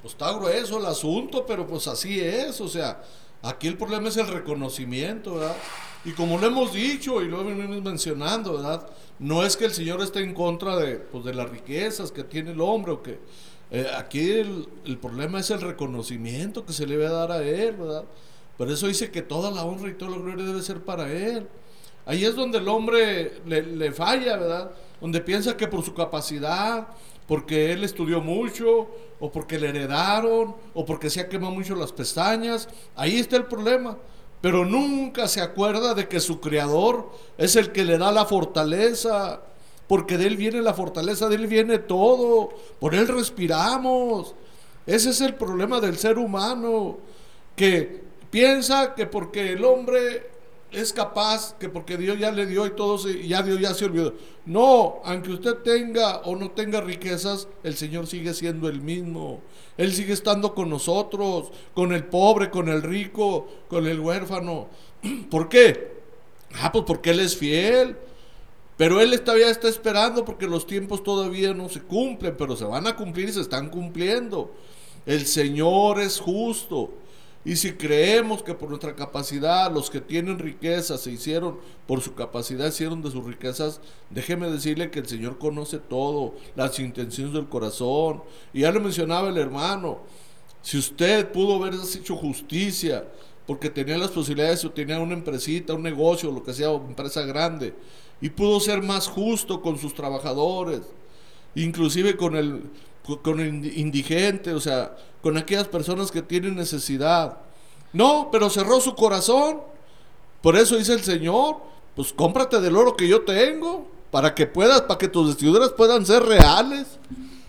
Pues 0.00 0.14
está 0.14 0.32
grueso 0.32 0.78
el 0.78 0.86
asunto, 0.86 1.44
pero 1.46 1.66
pues 1.66 1.86
así 1.88 2.20
es. 2.20 2.60
O 2.60 2.68
sea, 2.68 3.02
aquí 3.42 3.66
el 3.68 3.76
problema 3.76 4.08
es 4.08 4.16
el 4.16 4.28
reconocimiento, 4.28 5.34
¿verdad? 5.34 5.56
Y 6.04 6.12
como 6.12 6.38
lo 6.38 6.46
hemos 6.46 6.72
dicho 6.72 7.22
y 7.22 7.28
lo 7.28 7.44
venimos 7.44 7.82
mencionando, 7.82 8.54
¿verdad? 8.54 8.86
No 9.18 9.44
es 9.44 9.56
que 9.56 9.64
el 9.66 9.72
Señor 9.72 10.00
esté 10.00 10.20
en 10.20 10.34
contra 10.34 10.76
de, 10.76 10.96
pues, 10.96 11.24
de 11.24 11.34
las 11.34 11.48
riquezas 11.48 12.10
que 12.10 12.24
tiene 12.24 12.52
el 12.52 12.60
hombre 12.60 12.92
o 12.92 13.02
que... 13.02 13.20
eh, 13.70 13.86
aquí 13.96 14.32
el, 14.32 14.68
el 14.84 14.98
problema 14.98 15.38
es 15.40 15.50
el 15.50 15.60
reconocimiento 15.60 16.64
que 16.66 16.72
se 16.72 16.86
le 16.86 16.96
debe 16.96 17.08
dar 17.12 17.30
a 17.30 17.42
Él, 17.42 17.76
¿verdad? 17.76 18.04
Por 18.58 18.70
eso 18.70 18.86
dice 18.88 19.10
que 19.10 19.22
toda 19.22 19.50
la 19.50 19.64
honra 19.64 19.90
y 19.90 19.94
toda 19.94 20.10
la 20.12 20.18
gloria 20.18 20.44
debe 20.44 20.62
ser 20.62 20.80
para 20.82 21.10
Él. 21.12 21.46
Ahí 22.04 22.24
es 22.24 22.34
donde 22.34 22.58
el 22.58 22.66
hombre 22.68 23.40
le, 23.46 23.62
le 23.62 23.92
falla, 23.92 24.36
¿verdad? 24.36 24.72
Donde 25.02 25.20
piensa 25.20 25.56
que 25.56 25.66
por 25.66 25.84
su 25.84 25.94
capacidad, 25.94 26.86
porque 27.26 27.72
él 27.72 27.82
estudió 27.82 28.20
mucho, 28.20 28.86
o 29.18 29.32
porque 29.32 29.58
le 29.58 29.70
heredaron, 29.70 30.54
o 30.74 30.84
porque 30.86 31.10
se 31.10 31.20
ha 31.20 31.28
quemado 31.28 31.52
mucho 31.52 31.74
las 31.74 31.90
pestañas. 31.90 32.68
Ahí 32.94 33.18
está 33.18 33.36
el 33.36 33.46
problema. 33.46 33.98
Pero 34.40 34.64
nunca 34.64 35.26
se 35.26 35.40
acuerda 35.40 35.94
de 35.94 36.06
que 36.06 36.20
su 36.20 36.38
creador 36.38 37.10
es 37.36 37.56
el 37.56 37.72
que 37.72 37.84
le 37.84 37.98
da 37.98 38.12
la 38.12 38.26
fortaleza. 38.26 39.40
Porque 39.88 40.16
de 40.16 40.28
él 40.28 40.36
viene 40.36 40.62
la 40.62 40.72
fortaleza, 40.72 41.28
de 41.28 41.34
él 41.34 41.48
viene 41.48 41.78
todo. 41.78 42.50
Por 42.78 42.94
él 42.94 43.08
respiramos. 43.08 44.36
Ese 44.86 45.10
es 45.10 45.20
el 45.20 45.34
problema 45.34 45.80
del 45.80 45.98
ser 45.98 46.16
humano. 46.16 46.98
Que 47.56 48.04
piensa 48.30 48.94
que 48.94 49.06
porque 49.06 49.54
el 49.54 49.64
hombre 49.64 50.30
es 50.72 50.92
capaz, 50.92 51.54
que 51.58 51.68
porque 51.68 51.96
Dios 51.96 52.18
ya 52.18 52.30
le 52.32 52.46
dio 52.46 52.66
y 52.66 52.70
todo, 52.70 52.98
se- 52.98 53.26
ya 53.26 53.42
Dios 53.42 53.60
ya 53.60 53.74
se 53.74 53.84
olvidó. 53.84 54.14
No, 54.46 55.00
aunque 55.04 55.30
usted 55.32 55.56
tenga 55.58 56.18
o 56.22 56.36
no 56.36 56.50
tenga 56.50 56.80
riquezas, 56.80 57.48
el 57.62 57.74
Señor 57.76 58.06
sigue 58.06 58.34
siendo 58.34 58.68
el 58.68 58.80
mismo. 58.80 59.40
Él 59.76 59.92
sigue 59.92 60.12
estando 60.12 60.54
con 60.54 60.68
nosotros, 60.70 61.50
con 61.74 61.92
el 61.92 62.04
pobre, 62.04 62.50
con 62.50 62.68
el 62.68 62.82
rico, 62.82 63.46
con 63.68 63.86
el 63.86 64.00
huérfano. 64.00 64.68
¿Por 65.30 65.48
qué? 65.48 65.92
Ah, 66.54 66.70
pues 66.72 66.84
porque 66.86 67.10
Él 67.10 67.20
es 67.20 67.36
fiel. 67.36 67.96
Pero 68.76 69.00
Él 69.00 69.20
todavía 69.20 69.50
está 69.50 69.68
esperando 69.68 70.24
porque 70.24 70.46
los 70.46 70.66
tiempos 70.66 71.02
todavía 71.02 71.54
no 71.54 71.68
se 71.68 71.82
cumplen, 71.82 72.34
pero 72.36 72.56
se 72.56 72.64
van 72.64 72.86
a 72.86 72.96
cumplir 72.96 73.28
y 73.28 73.32
se 73.32 73.40
están 73.40 73.68
cumpliendo. 73.68 74.52
El 75.06 75.26
Señor 75.26 76.00
es 76.00 76.18
justo. 76.18 76.90
Y 77.44 77.56
si 77.56 77.72
creemos 77.72 78.42
que 78.42 78.54
por 78.54 78.68
nuestra 78.68 78.94
capacidad 78.94 79.72
los 79.72 79.90
que 79.90 80.00
tienen 80.00 80.38
riquezas 80.38 81.00
se 81.00 81.10
hicieron, 81.10 81.58
por 81.88 82.00
su 82.00 82.14
capacidad 82.14 82.68
hicieron 82.68 83.02
de 83.02 83.10
sus 83.10 83.24
riquezas, 83.24 83.80
déjeme 84.10 84.48
decirle 84.48 84.90
que 84.90 85.00
el 85.00 85.08
Señor 85.08 85.38
conoce 85.38 85.78
todo, 85.78 86.34
las 86.54 86.78
intenciones 86.78 87.34
del 87.34 87.48
corazón. 87.48 88.22
Y 88.52 88.60
ya 88.60 88.70
lo 88.70 88.80
mencionaba 88.80 89.28
el 89.28 89.38
hermano, 89.38 90.00
si 90.62 90.78
usted 90.78 91.32
pudo 91.32 91.56
haber 91.56 91.74
hecho 91.74 92.14
justicia, 92.14 93.04
porque 93.46 93.70
tenía 93.70 93.98
las 93.98 94.12
posibilidades 94.12 94.64
o 94.64 94.70
tenía 94.70 95.00
una 95.00 95.14
empresita, 95.14 95.74
un 95.74 95.82
negocio, 95.82 96.30
lo 96.30 96.44
que 96.44 96.54
sea, 96.54 96.70
una 96.70 96.88
empresa 96.88 97.22
grande, 97.22 97.74
y 98.20 98.30
pudo 98.30 98.60
ser 98.60 98.82
más 98.82 99.08
justo 99.08 99.60
con 99.60 99.78
sus 99.78 99.94
trabajadores, 99.94 100.82
inclusive 101.56 102.16
con 102.16 102.36
el, 102.36 102.70
con 103.22 103.40
el 103.40 103.76
indigente, 103.76 104.52
o 104.52 104.60
sea, 104.60 104.96
con 105.22 105.36
aquellas 105.38 105.68
personas 105.68 106.10
que 106.10 106.20
tienen 106.20 106.56
necesidad. 106.56 107.38
No, 107.92 108.28
pero 108.30 108.50
cerró 108.50 108.80
su 108.80 108.94
corazón. 108.94 109.60
Por 110.42 110.56
eso 110.56 110.76
dice 110.76 110.92
el 110.92 111.02
Señor, 111.02 111.56
pues 111.94 112.12
cómprate 112.12 112.60
del 112.60 112.76
oro 112.76 112.96
que 112.96 113.06
yo 113.08 113.24
tengo, 113.24 113.86
para 114.10 114.34
que 114.34 114.46
puedas, 114.46 114.82
para 114.82 114.98
que 114.98 115.08
tus 115.08 115.28
vestiduras 115.28 115.70
puedan 115.70 116.04
ser 116.04 116.24
reales. 116.24 116.86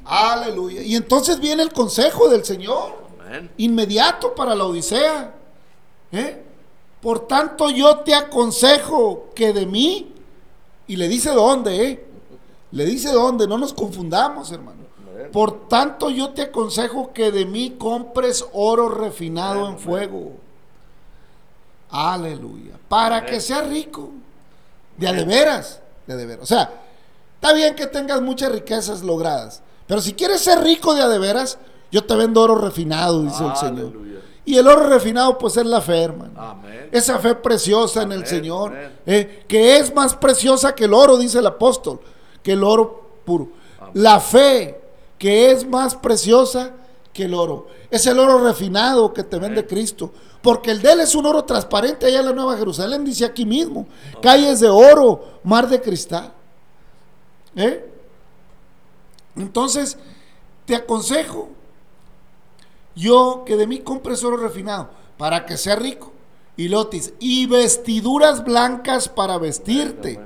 Aleluya. 0.05 0.81
Y 0.81 0.95
entonces 0.95 1.39
viene 1.39 1.63
el 1.63 1.73
consejo 1.73 2.29
del 2.29 2.45
Señor, 2.45 2.93
inmediato 3.57 4.35
para 4.35 4.53
la 4.53 4.65
Odisea. 4.65 5.33
¿Eh? 6.11 6.43
Por 7.01 7.27
tanto, 7.27 7.69
yo 7.69 7.99
te 7.99 8.13
aconsejo 8.13 9.29
que 9.33 9.51
de 9.51 9.65
mí, 9.65 10.13
y 10.87 10.95
le 10.95 11.07
dice 11.07 11.31
dónde, 11.31 11.89
¿eh? 11.89 12.05
Le 12.71 12.85
dice 12.85 13.11
dónde, 13.11 13.47
no 13.47 13.57
nos 13.57 13.73
confundamos, 13.73 14.51
hermano. 14.51 14.82
Por 15.31 15.67
tanto, 15.67 16.09
yo 16.09 16.29
te 16.31 16.43
aconsejo 16.43 17.13
que 17.13 17.31
de 17.31 17.45
mí 17.45 17.75
compres 17.77 18.45
oro 18.53 18.89
refinado 18.89 19.67
en 19.67 19.79
fuego. 19.79 20.33
Aleluya. 21.89 22.73
Para 22.89 23.25
que 23.25 23.39
seas 23.39 23.67
rico. 23.67 24.09
De 24.97 25.07
a 25.07 25.13
de 25.13 25.25
veras. 25.25 25.81
De 26.07 26.13
a 26.13 26.15
de 26.17 26.25
veras. 26.25 26.43
O 26.43 26.47
sea, 26.47 26.71
está 27.35 27.53
bien 27.53 27.75
que 27.75 27.87
tengas 27.87 28.21
muchas 28.21 28.51
riquezas 28.51 29.01
logradas. 29.01 29.61
Pero 29.87 30.01
si 30.01 30.13
quieres 30.13 30.41
ser 30.41 30.63
rico 30.63 30.93
de 30.95 31.01
a 31.01 31.07
de 31.07 31.19
veras, 31.19 31.57
yo 31.91 32.03
te 32.03 32.15
vendo 32.15 32.41
oro 32.41 32.55
refinado, 32.55 33.21
dice 33.21 33.45
el 33.45 33.55
Señor. 33.55 33.93
Y 34.45 34.57
el 34.57 34.67
oro 34.67 34.89
refinado, 34.89 35.37
pues 35.37 35.55
es 35.57 35.65
la 35.65 35.79
fe, 35.79 36.03
hermano. 36.03 36.33
Amén. 36.35 36.89
Esa 36.91 37.19
fe 37.19 37.35
preciosa 37.35 38.01
en 38.01 38.11
el 38.11 38.25
Señor, 38.25 38.73
eh, 39.05 39.45
que 39.47 39.77
es 39.77 39.93
más 39.93 40.15
preciosa 40.15 40.75
que 40.75 40.85
el 40.85 40.93
oro, 40.93 41.17
dice 41.17 41.39
el 41.39 41.47
apóstol, 41.47 41.99
que 42.41 42.53
el 42.53 42.63
oro 42.63 43.19
puro. 43.23 43.49
La 43.93 44.19
fe, 44.19 44.81
que 45.23 45.51
es 45.51 45.65
más 45.65 45.95
preciosa 45.95 46.73
que 47.13 47.23
el 47.23 47.33
oro. 47.33 47.67
Es 47.89 48.05
el 48.07 48.19
oro 48.19 48.43
refinado 48.43 49.13
que 49.13 49.23
te 49.23 49.39
vende 49.39 49.65
Cristo. 49.65 50.11
Porque 50.41 50.71
el 50.71 50.81
de 50.81 50.91
él 50.91 50.99
es 50.99 51.15
un 51.15 51.25
oro 51.25 51.45
transparente 51.45 52.05
allá 52.07 52.19
en 52.19 52.25
la 52.25 52.33
Nueva 52.33 52.57
Jerusalén, 52.57 53.05
dice 53.05 53.23
aquí 53.23 53.45
mismo. 53.45 53.87
Calles 54.21 54.59
de 54.59 54.67
oro, 54.67 55.39
mar 55.45 55.69
de 55.69 55.79
cristal. 55.79 56.33
¿Eh? 57.55 57.89
Entonces, 59.37 59.97
te 60.65 60.75
aconsejo 60.75 61.47
yo 62.97 63.43
que 63.45 63.55
de 63.55 63.65
mí 63.65 63.79
compres 63.79 64.25
oro 64.25 64.35
refinado 64.35 64.89
para 65.17 65.45
que 65.45 65.55
sea 65.55 65.77
rico. 65.77 66.11
Y 66.57 66.67
lotis, 66.67 67.13
y 67.19 67.45
vestiduras 67.45 68.43
blancas 68.43 69.07
para 69.07 69.37
vestirte. 69.37 70.19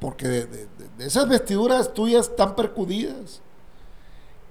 Porque 0.00 0.26
de, 0.28 0.46
de- 0.46 0.66
de- 0.78 0.88
de 0.96 1.06
esas 1.06 1.28
vestiduras 1.28 1.92
tuyas 1.92 2.30
están 2.30 2.56
percudidas. 2.56 3.42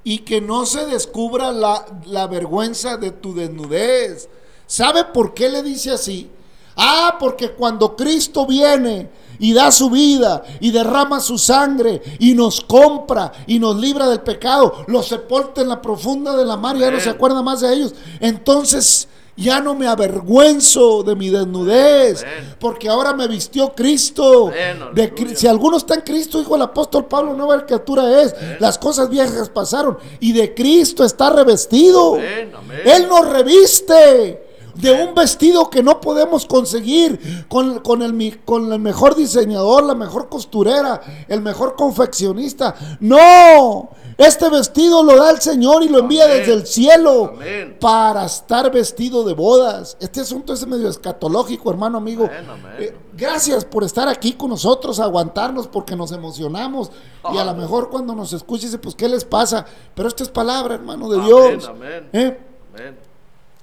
Y 0.07 0.19
que 0.19 0.39
no 0.39 0.65
se 0.65 0.85
descubra 0.85 1.51
la, 1.51 1.85
la 2.05 2.27
vergüenza 2.27 2.95
de 2.95 3.11
tu 3.11 3.35
desnudez. 3.35 4.29
¿Sabe 4.65 5.03
por 5.03 5.33
qué 5.33 5.49
le 5.49 5.61
dice 5.61 5.91
así? 5.91 6.29
Ah, 6.77 7.17
porque 7.19 7.51
cuando 7.51 7.93
Cristo 7.93 8.45
viene 8.45 9.09
y 9.37 9.51
da 9.51 9.69
su 9.69 9.89
vida 9.89 10.43
y 10.61 10.71
derrama 10.71 11.19
su 11.19 11.37
sangre 11.37 12.01
y 12.19 12.33
nos 12.33 12.61
compra 12.61 13.33
y 13.47 13.59
nos 13.59 13.75
libra 13.75 14.07
del 14.07 14.21
pecado, 14.21 14.85
los 14.87 15.07
sepulta 15.07 15.59
en 15.59 15.67
la 15.67 15.81
profunda 15.81 16.37
de 16.37 16.45
la 16.45 16.55
mar 16.55 16.77
y 16.77 16.79
ya 16.79 16.91
no 16.91 17.01
se 17.01 17.09
acuerda 17.09 17.41
más 17.41 17.59
de 17.59 17.73
ellos. 17.73 17.93
Entonces 18.21 19.09
ya 19.38 19.62
no 19.62 19.76
me 19.76 19.88
avergüenzo 19.88 21.04
de 21.04 21.15
mi 21.15 21.30
desnudez, 21.30 22.23
Amén. 22.23 22.56
porque 22.60 22.89
ahora 22.89 23.13
me 23.13 23.28
vistió 23.28 23.73
Cristo. 23.73 24.47
Amén, 24.47 24.80
De 24.93 25.36
si 25.36 25.47
alguno 25.47 25.78
está 25.78 25.93
en 25.93 26.02
Cristo, 26.02 26.39
dijo 26.39 26.56
el 26.56 26.63
apóstol 26.63 27.06
Pablo, 27.06 27.34
nueva 27.36 27.65
criatura 27.65 28.21
es. 28.21 28.36
Las 28.60 28.78
cosas 28.78 29.10
viejas 29.10 29.50
pasaron 29.50 29.97
y 30.19 30.34
de 30.34 30.54
Cristo 30.54 31.04
está 31.06 31.30
revestido. 31.30 32.17
Él 32.17 33.08
nos 33.08 33.30
reviste. 33.30 34.43
de 34.76 34.91
un 34.91 35.15
vestido 35.15 35.71
que 35.71 35.82
no 35.82 36.00
podemos 36.00 36.45
conseguir 36.45 37.45
con, 37.47 37.80
con, 37.80 38.04
el, 38.04 38.39
con 38.45 38.71
el 38.71 38.80
mejor 38.80 39.15
diseñador, 39.15 39.84
la 39.84 39.95
mejor 39.95 40.30
costurera, 40.30 41.02
el 41.28 41.41
mejor 41.41 41.76
confeccionista. 41.76 42.76
No, 43.00 43.89
este 44.17 44.49
vestido 44.49 45.03
lo 45.03 45.15
da 45.15 45.30
el 45.32 45.39
Señor 45.41 45.84
y 45.84 45.89
lo 45.89 45.99
envía 45.99 46.25
Amén. 46.25 46.38
desde 46.39 46.53
el 46.53 46.65
cielo 46.65 47.34
Amén. 47.36 47.77
para 47.80 48.25
estar 48.25 48.71
vestido 48.71 49.23
de 49.23 49.34
bodas. 49.34 49.95
Este 49.99 50.21
asunto 50.21 50.53
es 50.53 50.65
medio 50.65 50.89
escatológico, 50.89 51.69
hermano 51.69 51.99
amigo. 51.99 52.25
Amén. 52.25 52.62
Eh, 52.80 52.95
gracias 53.15 53.63
por 53.65 53.84
estar 53.84 54.08
aquí 54.08 54.34
con 54.34 54.49
nosotros, 54.49 54.99
aguantarnos 54.99 55.67
porque 55.67 55.95
nos 55.95 56.12
emocionamos. 56.12 56.89
Y 57.32 57.38
a 57.38 57.43
lo 57.43 57.51
Amén. 57.51 57.62
mejor 57.63 57.89
cuando 57.89 58.15
nos 58.15 58.34
escuche 58.34 58.65
dice, 58.65 58.80
pues, 58.80 58.95
¿qué 58.95 59.08
les 59.08 59.23
pasa? 59.23 59.65
Pero 59.93 60.08
esto 60.08 60.23
es 60.23 60.30
palabra, 60.30 60.75
hermano 60.75 61.10
de 61.10 61.21
Dios. 61.21 61.67
amén. 61.67 62.10
¿Eh? 62.13 62.39
Amén. 62.73 62.97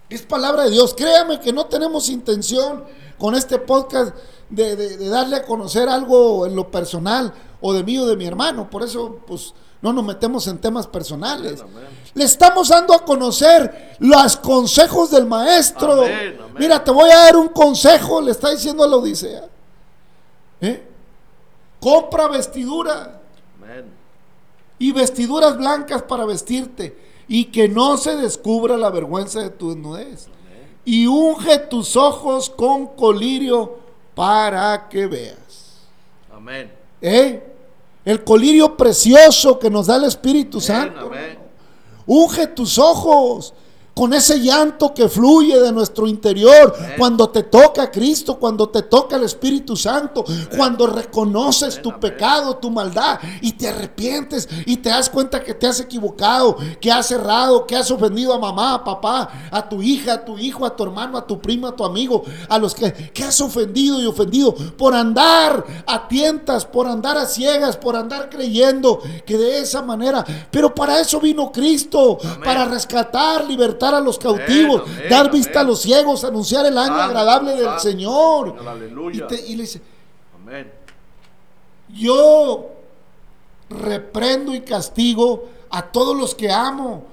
Es 0.08 0.22
palabra 0.22 0.64
de 0.64 0.70
Dios. 0.70 0.94
Créame 0.94 1.40
que 1.40 1.52
no 1.52 1.66
tenemos 1.66 2.08
intención 2.08 2.84
con 3.18 3.34
este 3.34 3.58
podcast 3.58 4.14
de, 4.50 4.76
de- 4.76 4.96
de 4.98 5.08
darle 5.08 5.36
a 5.36 5.44
conocer 5.44 5.88
algo 5.88 6.46
en 6.46 6.54
lo 6.54 6.70
personal 6.70 7.32
o 7.60 7.72
de 7.72 7.82
mí 7.82 7.98
o 7.98 8.06
de 8.06 8.16
mi 8.16 8.26
hermano. 8.26 8.68
Por 8.70 8.82
eso, 8.84 9.18
pues, 9.26 9.54
no 9.84 9.92
nos 9.92 10.04
metemos 10.06 10.46
en 10.48 10.56
temas 10.56 10.86
personales. 10.86 11.60
Amén, 11.60 11.76
amén. 11.76 11.88
Le 12.14 12.24
estamos 12.24 12.70
dando 12.70 12.94
a 12.94 13.04
conocer 13.04 13.96
los 13.98 14.34
consejos 14.38 15.10
del 15.10 15.26
maestro. 15.26 16.04
Amén. 16.04 16.38
Mira, 16.58 16.82
te 16.82 16.90
voy 16.90 17.10
a 17.10 17.18
dar 17.18 17.36
un 17.36 17.48
consejo, 17.48 18.22
le 18.22 18.30
está 18.30 18.50
diciendo 18.50 18.82
a 18.82 18.88
la 18.88 18.96
Odisea. 18.96 19.44
¿Eh? 20.62 20.88
Compra 21.78 22.28
vestidura 22.28 23.20
Amén. 23.58 23.84
y 24.78 24.90
vestiduras 24.90 25.58
blancas 25.58 26.00
para 26.00 26.24
vestirte 26.24 26.96
y 27.28 27.44
que 27.46 27.68
no 27.68 27.98
se 27.98 28.16
descubra 28.16 28.78
la 28.78 28.88
vergüenza 28.88 29.40
de 29.40 29.50
tu 29.50 29.68
desnudez. 29.68 30.28
Y 30.86 31.06
unge 31.06 31.58
tus 31.58 31.94
ojos 31.94 32.48
con 32.48 32.86
colirio 32.86 33.80
para 34.14 34.88
que 34.88 35.06
veas. 35.06 35.82
Amén. 36.34 36.72
¿Eh? 37.02 37.53
El 38.04 38.22
colirio 38.22 38.76
precioso 38.76 39.58
que 39.58 39.70
nos 39.70 39.86
da 39.86 39.96
el 39.96 40.04
Espíritu 40.04 40.60
Santo. 40.60 41.10
Unge 42.06 42.46
tus 42.48 42.78
ojos 42.78 43.54
con 43.94 44.12
ese 44.12 44.40
llanto 44.40 44.92
que 44.92 45.08
fluye 45.08 45.58
de 45.60 45.72
nuestro 45.72 46.06
interior 46.06 46.74
cuando 46.98 47.28
te 47.30 47.44
toca 47.44 47.90
Cristo, 47.90 48.38
cuando 48.38 48.68
te 48.68 48.82
toca 48.82 49.16
el 49.16 49.24
Espíritu 49.24 49.76
Santo, 49.76 50.24
cuando 50.56 50.86
reconoces 50.86 51.80
tu 51.80 51.98
pecado, 52.00 52.56
tu 52.56 52.70
maldad 52.70 53.20
y 53.40 53.52
te 53.52 53.68
arrepientes 53.68 54.48
y 54.66 54.78
te 54.78 54.88
das 54.88 55.08
cuenta 55.08 55.42
que 55.42 55.54
te 55.54 55.66
has 55.66 55.80
equivocado, 55.80 56.56
que 56.80 56.90
has 56.90 57.10
errado, 57.10 57.66
que 57.66 57.76
has 57.76 57.90
ofendido 57.90 58.34
a 58.34 58.38
mamá, 58.38 58.74
a 58.74 58.84
papá, 58.84 59.30
a 59.50 59.68
tu 59.68 59.80
hija, 59.80 60.14
a 60.14 60.24
tu 60.24 60.38
hijo, 60.38 60.66
a 60.66 60.74
tu 60.74 60.82
hermano, 60.82 61.16
a 61.16 61.26
tu 61.26 61.40
primo, 61.40 61.68
a 61.68 61.76
tu 61.76 61.84
amigo, 61.84 62.24
a 62.48 62.58
los 62.58 62.74
que, 62.74 62.92
que 62.92 63.22
has 63.22 63.40
ofendido 63.40 64.02
y 64.02 64.06
ofendido 64.06 64.54
por 64.54 64.94
andar 64.94 65.64
a 65.86 66.08
tientas, 66.08 66.64
por 66.64 66.86
andar 66.86 67.16
a 67.16 67.26
ciegas, 67.26 67.76
por 67.76 67.94
andar 67.94 68.28
creyendo 68.28 69.00
que 69.24 69.38
de 69.38 69.60
esa 69.60 69.82
manera, 69.82 70.24
pero 70.50 70.74
para 70.74 71.00
eso 71.00 71.20
vino 71.20 71.52
Cristo, 71.52 72.18
para 72.42 72.64
rescatar, 72.64 73.46
libertar 73.90 73.94
a 73.94 74.00
los 74.00 74.18
cautivos, 74.18 74.82
amén, 74.86 75.08
dar 75.10 75.30
vista 75.30 75.60
a 75.60 75.64
los 75.64 75.80
ciegos, 75.80 76.24
anunciar 76.24 76.66
el 76.66 76.76
año 76.78 76.94
agradable 76.94 77.52
del 77.52 77.64
santo, 77.64 77.80
Señor. 77.80 78.48
Señor, 78.48 78.64
Y, 78.64 78.68
aleluya. 78.68 79.26
te- 79.26 79.46
y 79.46 79.56
le 79.56 79.62
dice, 79.62 79.80
Amén. 80.42 80.72
yo 81.88 82.70
reprendo 83.70 84.54
y 84.54 84.60
castigo 84.62 85.48
a 85.70 85.82
todos 85.90 86.16
los 86.16 86.34
que 86.34 86.50
amo. 86.50 87.04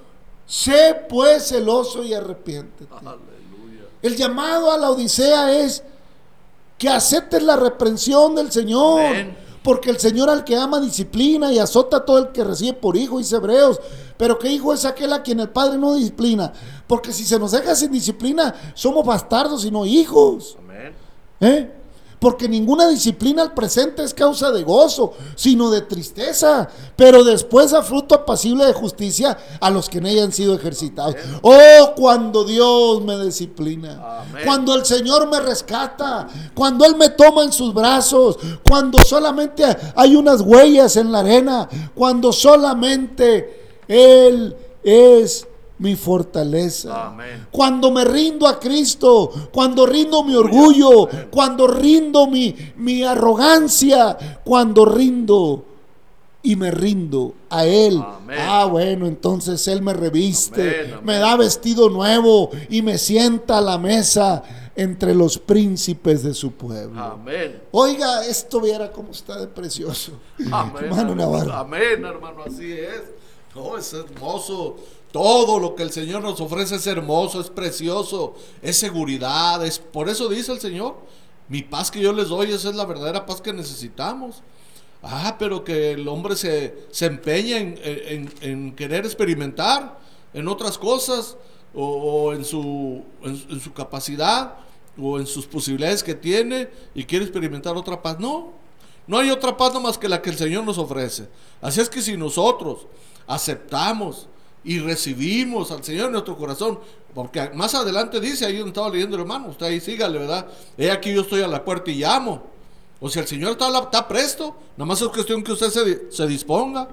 Sé 0.45 1.05
pues 1.10 1.47
celoso 1.47 2.03
y 2.03 2.13
arrepiéntete. 2.13 2.93
Aleluya. 2.93 3.86
El 4.01 4.15
llamado 4.17 4.71
a 4.71 4.77
la 4.77 4.89
Odisea 4.91 5.51
es 5.60 5.84
que 6.77 6.89
aceptes 6.89 7.41
la 7.43 7.55
reprensión 7.55 8.36
del 8.36 8.51
Señor. 8.51 8.99
Amén. 9.05 9.38
Porque 9.63 9.89
el 9.89 10.00
Señor 10.00 10.30
al 10.30 10.43
que 10.43 10.56
ama 10.56 10.80
disciplina 10.80 11.52
y 11.52 11.60
azota 11.60 11.97
a 11.97 12.06
todo 12.06 12.17
el 12.17 12.32
que 12.32 12.43
recibe 12.43 12.74
por 12.74 12.97
hijo, 12.97 13.19
dice 13.19 13.36
Hebreos. 13.36 13.80
Pero 14.17 14.39
que 14.39 14.50
hijo 14.50 14.74
es 14.74 14.86
aquel 14.86 15.13
a 15.13 15.21
quien 15.21 15.39
el 15.39 15.50
Padre 15.50 15.78
no 15.78 15.93
disciplina. 15.95 16.52
Porque 16.88 17.13
si 17.13 17.24
se 17.24 17.38
nos 17.38 17.52
deja 17.52 17.76
sin 17.76 17.91
disciplina, 17.91 18.56
somos 18.74 19.06
bastardos 19.06 19.63
y 19.65 19.71
no 19.71 19.86
hijos. 19.86 20.58
Amén. 20.60 20.93
¿Eh? 21.39 21.80
Porque 22.21 22.47
ninguna 22.47 22.88
disciplina 22.88 23.41
al 23.41 23.55
presente 23.55 24.03
es 24.03 24.13
causa 24.13 24.51
de 24.51 24.62
gozo, 24.62 25.13
sino 25.34 25.71
de 25.71 25.81
tristeza, 25.81 26.69
pero 26.95 27.23
después 27.23 27.71
da 27.71 27.81
fruto 27.81 28.13
apacible 28.13 28.63
de 28.63 28.73
justicia 28.73 29.36
a 29.60 29.71
los 29.71 29.89
que 29.89 29.97
en 29.97 30.05
ella 30.05 30.23
han 30.25 30.31
sido 30.31 30.53
ejercitados. 30.53 31.15
Oh, 31.41 31.93
cuando 31.95 32.43
Dios 32.43 33.03
me 33.03 33.17
disciplina, 33.25 34.19
Amén. 34.19 34.43
cuando 34.45 34.75
el 34.75 34.86
Señor 34.86 35.27
me 35.31 35.39
rescata, 35.39 36.27
cuando 36.53 36.86
Él 36.86 36.95
me 36.95 37.10
toma 37.10 37.43
en 37.43 37.51
sus 37.51 37.73
brazos, 37.73 38.38
cuando 38.69 38.99
solamente 38.99 39.63
hay 39.95 40.15
unas 40.15 40.41
huellas 40.41 40.97
en 40.97 41.12
la 41.12 41.21
arena, 41.21 41.67
cuando 41.95 42.31
solamente 42.31 43.81
Él 43.88 44.55
es 44.84 45.47
mi 45.81 45.95
fortaleza. 45.95 47.07
Amén. 47.07 47.47
Cuando 47.49 47.89
me 47.89 48.05
rindo 48.05 48.47
a 48.47 48.59
Cristo, 48.59 49.31
cuando 49.51 49.87
rindo 49.87 50.23
mi 50.23 50.35
orgullo, 50.35 51.09
cuando 51.31 51.65
rindo 51.65 52.27
mi, 52.27 52.55
mi 52.77 53.03
arrogancia, 53.03 54.15
cuando 54.43 54.85
rindo 54.85 55.65
y 56.43 56.55
me 56.55 56.69
rindo 56.69 57.33
a 57.49 57.65
Él. 57.65 57.99
Amén. 57.99 58.37
Ah, 58.39 58.65
bueno, 58.65 59.07
entonces 59.07 59.67
Él 59.67 59.81
me 59.81 59.93
reviste, 59.93 60.61
Amén, 60.61 60.93
amén. 60.93 61.05
me 61.05 61.17
da 61.17 61.35
vestido 61.35 61.89
nuevo 61.89 62.51
y 62.69 62.83
me 62.83 62.99
sienta 62.99 63.57
a 63.57 63.61
la 63.61 63.79
mesa 63.79 64.43
entre 64.75 65.15
los 65.15 65.39
príncipes 65.39 66.21
de 66.21 66.35
su 66.35 66.51
pueblo. 66.51 67.01
Amén. 67.01 67.59
Oiga, 67.71 68.23
esto 68.27 68.61
viera 68.61 68.91
cómo 68.91 69.09
está 69.11 69.39
de 69.39 69.47
precioso. 69.47 70.11
Amén. 70.51 70.83
Hermano 70.85 71.15
Navarro. 71.15 71.53
Amén, 71.53 72.05
hermano, 72.05 72.43
así 72.45 72.71
es. 72.71 73.01
No, 73.55 73.77
es 73.77 73.91
hermoso. 73.93 74.77
Todo 75.12 75.60
lo 75.60 75.76
que 75.76 75.84
el 75.84 75.91
Señor 75.91 76.21
nos 76.21 76.39
ofrece 76.39 76.76
es 76.76 76.88
hermoso, 76.88 77.41
es 77.41 77.50
precioso, 77.50 78.34
es 78.62 78.78
seguridad. 78.78 79.65
Es, 79.65 79.78
por 79.80 80.08
eso 80.08 80.30
dice 80.30 80.54
el 80.54 80.60
Señor, 80.62 80.95
mi 81.50 81.63
paz 81.63 81.91
que 81.91 82.00
yo 82.00 82.13
les 82.13 82.30
doy, 82.30 82.52
esa 82.52 82.69
es 82.69 82.76
la 82.76 82.86
verdadera 82.86 83.26
paz 83.26 83.41
que 83.41 83.52
necesitamos. 83.52 84.41
Ah, 85.04 85.36
pero 85.39 85.63
que 85.63 85.91
el 85.93 86.08
hombre 86.08 86.36
se, 86.36 86.86
se 86.91 87.08
empeña 87.08 87.58
en, 87.58 87.80
en- 87.84 88.34
en 88.41 88.76
querer 88.76 89.04
experimentar 89.06 90.00
en 90.34 90.47
otras 90.47 90.78
cosas 90.78 91.36
o, 91.74 92.34
en, 92.34 92.45
su, 92.45 93.04
en 93.24 93.60
su 93.60 93.74
capacidad 93.74 94.56
o 95.02 95.19
en 95.19 95.26
sus 95.26 95.45
posibilidades 95.47 96.04
que 96.04 96.13
tiene 96.15 96.69
y 96.93 97.04
quiere 97.06 97.26
experimentar 97.26 97.76
otra 97.76 98.02
paz. 98.02 98.19
No, 98.19 98.52
no 99.08 99.17
hay 99.17 99.30
otra 99.32 99.58
paz 99.58 99.74
más 99.82 99.97
que 99.97 100.08
la 100.08 100.21
que 100.21 100.30
el 100.30 100.38
Señor 100.38 100.63
nos 100.63 100.78
ofrece. 100.78 101.28
Así 101.62 101.82
es 101.82 101.89
que 101.89 102.02
si 102.02 102.15
nosotros 102.15 102.86
aceptamos 103.26 104.28
y 104.63 104.80
recibimos 104.80 105.71
al 105.71 105.84
Señor 105.84 106.08
en 106.08 106.13
nuestro 106.13 106.38
corazón, 106.38 106.80
porque 107.13 107.50
más 107.54 107.74
adelante 107.76 108.19
dice, 108.19 108.45
ahí 108.45 108.58
donde 108.58 108.69
estaba 108.69 108.89
leyendo 108.89 109.17
hermano, 109.17 109.50
usted 109.50 109.65
ahí 109.65 109.80
sígale, 109.80 110.19
¿verdad? 110.19 110.47
He 110.78 110.91
aquí 110.91 111.13
yo 111.13 111.21
estoy 111.21 111.41
a 111.41 111.47
la 111.47 111.63
puerta 111.63 111.91
y 111.91 111.95
llamo. 111.95 112.43
O 113.00 113.10
sea, 113.10 113.24
el 113.24 113.28
Señor 113.28 113.54
está, 113.54 113.67
está 113.80 114.08
presto, 114.08 114.56
nada 114.78 114.86
más 114.86 115.02
es 115.02 115.08
cuestión 115.08 115.43
que 115.43 115.52
usted 115.52 115.69
se, 115.69 116.12
se 116.12 116.28
disponga. 116.28 116.88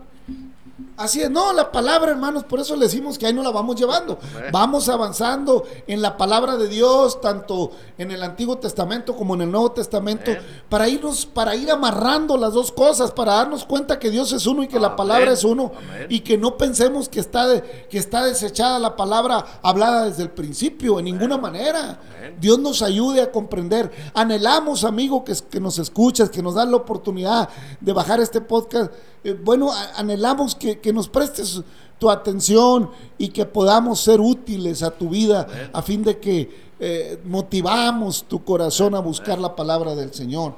Así 0.98 1.22
es, 1.22 1.30
no, 1.30 1.52
la 1.52 1.70
palabra, 1.72 2.10
hermanos, 2.10 2.44
por 2.44 2.58
eso 2.60 2.74
le 2.76 2.86
decimos 2.86 3.16
que 3.18 3.26
ahí 3.26 3.32
no 3.32 3.42
la 3.42 3.50
vamos 3.50 3.76
llevando. 3.76 4.18
Vamos 4.52 4.88
avanzando 4.88 5.64
en 5.86 6.02
la 6.02 6.16
palabra 6.16 6.56
de 6.56 6.68
Dios, 6.68 7.20
tanto 7.20 7.70
en 7.96 8.10
el 8.10 8.22
Antiguo 8.22 8.58
Testamento 8.58 9.14
como 9.16 9.34
en 9.34 9.42
el 9.42 9.50
Nuevo 9.50 9.70
Testamento, 9.72 10.32
para 10.68 10.88
irnos, 10.88 11.24
para 11.24 11.54
ir 11.54 11.70
amarrando 11.70 12.36
las 12.36 12.52
dos 12.52 12.72
cosas, 12.72 13.12
para 13.12 13.34
darnos 13.34 13.64
cuenta 13.64 13.98
que 13.98 14.10
Dios 14.10 14.32
es 14.32 14.44
uno 14.46 14.62
y 14.64 14.68
que 14.68 14.80
la 14.80 14.96
palabra 14.96 15.32
es 15.32 15.44
uno, 15.44 15.72
Amén. 15.78 16.06
y 16.08 16.20
que 16.20 16.36
no 16.36 16.56
pensemos 16.58 17.08
que 17.08 17.20
está, 17.20 17.46
de- 17.46 17.62
que 17.88 17.98
está 17.98 18.24
desechada 18.24 18.78
la 18.78 18.96
palabra 18.96 19.44
hablada 19.62 20.04
desde 20.06 20.24
el 20.24 20.30
principio, 20.30 20.98
en 20.98 21.04
ninguna 21.04 21.38
manera. 21.38 22.00
Dios 22.40 22.58
nos 22.58 22.82
ayude 22.82 23.22
a 23.22 23.30
comprender. 23.32 23.90
Anhelamos, 24.14 24.84
amigo, 24.84 25.24
que, 25.24 25.34
que 25.50 25.60
nos 25.60 25.78
escuchas, 25.78 26.28
que 26.30 26.42
nos 26.42 26.54
dan 26.54 26.70
la 26.70 26.76
oportunidad 26.76 27.48
de 27.80 27.92
bajar 27.92 28.20
este 28.20 28.40
podcast. 28.40 28.92
Eh, 29.24 29.32
bueno, 29.32 29.72
a- 29.72 29.92
anhelamos 29.96 30.54
que, 30.54 30.78
que 30.78 30.87
nos 30.92 31.08
prestes 31.08 31.62
tu 31.98 32.10
atención 32.10 32.90
y 33.16 33.28
que 33.28 33.44
podamos 33.44 34.00
ser 34.00 34.20
útiles 34.20 34.82
a 34.82 34.90
tu 34.90 35.08
vida 35.08 35.46
Amén. 35.50 35.70
a 35.72 35.82
fin 35.82 36.02
de 36.02 36.18
que 36.18 36.68
eh, 36.80 37.20
motivamos 37.24 38.24
tu 38.24 38.44
corazón 38.44 38.94
a 38.94 39.00
buscar 39.00 39.38
la 39.38 39.56
palabra 39.56 39.94
del 39.94 40.14
Señor. 40.14 40.54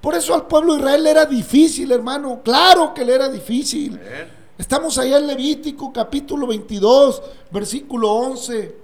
Por 0.00 0.14
eso 0.14 0.34
al 0.34 0.46
pueblo 0.46 0.74
de 0.74 0.80
Israel 0.80 1.06
era 1.06 1.26
difícil, 1.26 1.90
hermano. 1.90 2.40
Claro 2.44 2.94
que 2.94 3.04
le 3.04 3.14
era 3.14 3.28
difícil. 3.28 3.98
Amén. 3.98 4.44
Estamos 4.56 4.96
allá 4.98 5.18
en 5.18 5.26
Levítico 5.26 5.92
capítulo 5.92 6.46
22, 6.46 7.22
versículo 7.50 8.12
11. 8.12 8.76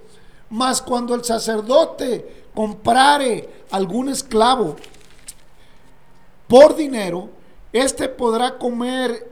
Mas 0.49 0.81
cuando 0.81 1.15
el 1.15 1.23
sacerdote 1.23 2.47
comprare 2.53 3.65
algún 3.71 4.09
esclavo 4.09 4.75
por 6.49 6.75
dinero, 6.75 7.29
éste 7.71 8.09
podrá 8.09 8.57
comer 8.57 9.30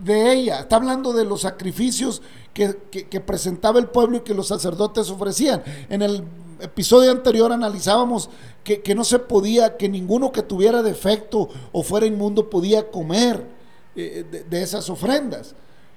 de 0.00 0.32
ella. 0.32 0.60
Está 0.60 0.76
hablando 0.76 1.12
de 1.12 1.24
los 1.24 1.42
sacrificios 1.42 2.22
que, 2.52 2.76
que- 2.90 3.20
presentaba 3.20 3.78
el 3.78 3.86
pueblo 3.88 4.18
y 4.18 4.20
que 4.20 4.34
los 4.34 4.48
sacerdotes 4.48 5.10
ofrecían. 5.10 5.62
En 5.88 6.02
el 6.02 6.24
episodio 6.60 7.10
anterior 7.10 7.52
analizábamos 7.52 8.28
que, 8.64 8.82
que 8.82 8.94
no 8.94 9.04
se 9.04 9.18
podía, 9.18 9.76
que 9.76 9.88
ninguno 9.88 10.32
que 10.32 10.42
tuviera 10.42 10.82
defecto 10.82 11.48
o 11.72 11.82
fuera 11.82 12.06
inmundo 12.06 12.50
podía 12.50 12.90
comer 12.90 13.46
eh, 13.96 14.44
de, 14.48 14.62
esas 14.62 14.90
ofrendas. 14.90 15.54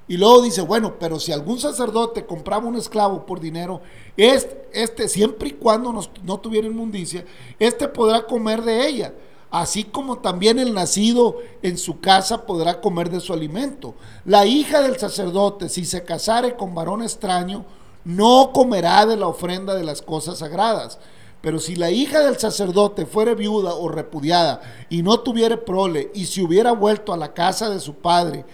Y 0.08 0.18
luego 0.18 0.42
dice, 0.42 0.62
bueno, 0.62 0.96
pero 1.00 1.20
si 1.20 1.32
algún 1.32 1.60
sacerdote 1.60 2.26
compraba 2.26 2.68
un 2.68 2.76
esclavo 2.76 3.26
por 3.26 3.40
dinero, 3.40 3.82
este, 4.18 4.68
este 4.74 5.08
siempre 5.08 5.50
y 5.50 5.52
cuando 5.54 5.94
no 6.24 6.40
tuviera 6.40 6.68
inmundicia, 6.68 7.24
este 7.58 7.88
podrá 7.88 8.26
comer 8.26 8.62
de 8.64 8.86
ella, 8.88 9.14
así 9.54 9.84
como 9.84 10.18
también 10.18 10.58
el 10.58 10.74
nacido 10.74 11.38
en 11.62 11.78
su 11.78 12.00
casa 12.00 12.48
podrá 12.48 12.82
comer 12.82 13.12
de 13.12 13.20
su 13.20 13.34
alimento. 13.34 13.94
La 14.26 14.48
hija 14.48 14.82
del 14.82 14.98
sacerdote, 14.98 15.70
si 15.70 15.86
se 15.86 16.04
casare 16.04 16.56
con 16.56 16.74
varón 16.74 17.04
extraño, 17.04 17.64
no 18.04 18.50
comerá 18.52 19.06
de 19.06 19.16
la 19.16 19.28
ofrenda 19.28 19.76
de 19.76 19.84
las 19.84 20.02
cosas 20.02 20.40
sagradas. 20.40 20.98
Pero 21.40 21.60
si 21.60 21.76
la 21.76 21.92
hija 21.92 22.22
del 22.22 22.40
sacerdote 22.40 23.06
fuere 23.06 23.36
viuda 23.36 23.76
o 23.76 23.90
repudiada 23.90 24.60
y 24.90 25.04
no 25.04 25.20
tuviere 25.20 25.58
prole 25.58 26.10
y 26.16 26.26
se 26.26 26.42
hubiera 26.42 26.72
vuelto 26.72 27.14
a 27.14 27.18
la 27.18 27.36
casa 27.36 27.70
de 27.70 27.80
su 27.80 27.94
padre, 27.94 28.46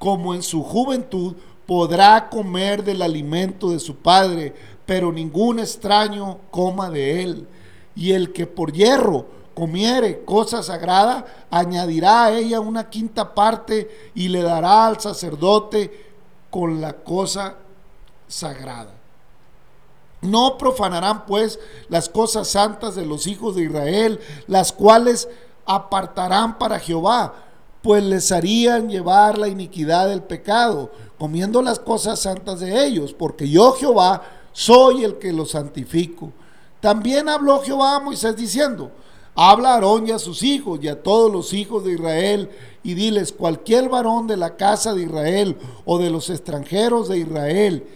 como 0.00 0.34
en 0.34 0.42
su 0.42 0.64
juventud, 0.64 1.36
podrá 1.66 2.28
comer 2.30 2.82
del 2.82 3.02
alimento 3.02 3.70
de 3.70 3.78
su 3.78 3.94
padre, 3.94 4.56
pero 4.86 5.12
ningún 5.12 5.60
extraño 5.60 6.40
coma 6.50 6.90
de 6.90 7.22
él. 7.22 7.46
Y 7.94 8.10
el 8.10 8.32
que 8.32 8.48
por 8.48 8.72
hierro 8.72 9.37
comiere 9.58 10.24
cosa 10.24 10.62
sagrada, 10.62 11.26
añadirá 11.50 12.26
a 12.26 12.30
ella 12.30 12.60
una 12.60 12.88
quinta 12.88 13.34
parte 13.34 14.12
y 14.14 14.28
le 14.28 14.40
dará 14.40 14.86
al 14.86 15.00
sacerdote 15.00 16.12
con 16.48 16.80
la 16.80 16.92
cosa 16.92 17.56
sagrada. 18.28 18.92
No 20.20 20.56
profanarán 20.58 21.26
pues 21.26 21.58
las 21.88 22.08
cosas 22.08 22.46
santas 22.46 22.94
de 22.94 23.04
los 23.04 23.26
hijos 23.26 23.56
de 23.56 23.64
Israel, 23.64 24.20
las 24.46 24.70
cuales 24.70 25.28
apartarán 25.66 26.56
para 26.56 26.78
Jehová, 26.78 27.34
pues 27.82 28.04
les 28.04 28.30
harían 28.30 28.88
llevar 28.88 29.38
la 29.38 29.48
iniquidad 29.48 30.06
del 30.06 30.22
pecado, 30.22 30.92
comiendo 31.18 31.62
las 31.62 31.80
cosas 31.80 32.20
santas 32.20 32.60
de 32.60 32.86
ellos, 32.86 33.12
porque 33.12 33.48
yo 33.48 33.72
Jehová 33.72 34.22
soy 34.52 35.02
el 35.02 35.18
que 35.18 35.32
los 35.32 35.50
santifico. 35.50 36.32
También 36.78 37.28
habló 37.28 37.60
Jehová 37.60 37.96
a 37.96 38.00
Moisés 38.00 38.36
diciendo, 38.36 38.92
habla 39.40 39.70
a 39.70 39.74
Aarón 39.74 40.08
y 40.08 40.10
a 40.10 40.18
sus 40.18 40.42
hijos 40.42 40.80
y 40.82 40.88
a 40.88 41.00
todos 41.00 41.30
los 41.30 41.52
hijos 41.52 41.84
de 41.84 41.92
Israel, 41.92 42.50
y 42.82 42.94
diles, 42.94 43.32
cualquier 43.32 43.88
varón 43.88 44.26
de 44.26 44.36
la 44.36 44.56
casa 44.56 44.94
de 44.94 45.04
Israel 45.04 45.56
o 45.84 45.98
de 45.98 46.10
los 46.10 46.28
extranjeros 46.28 47.08
de 47.08 47.18
Israel, 47.18 47.86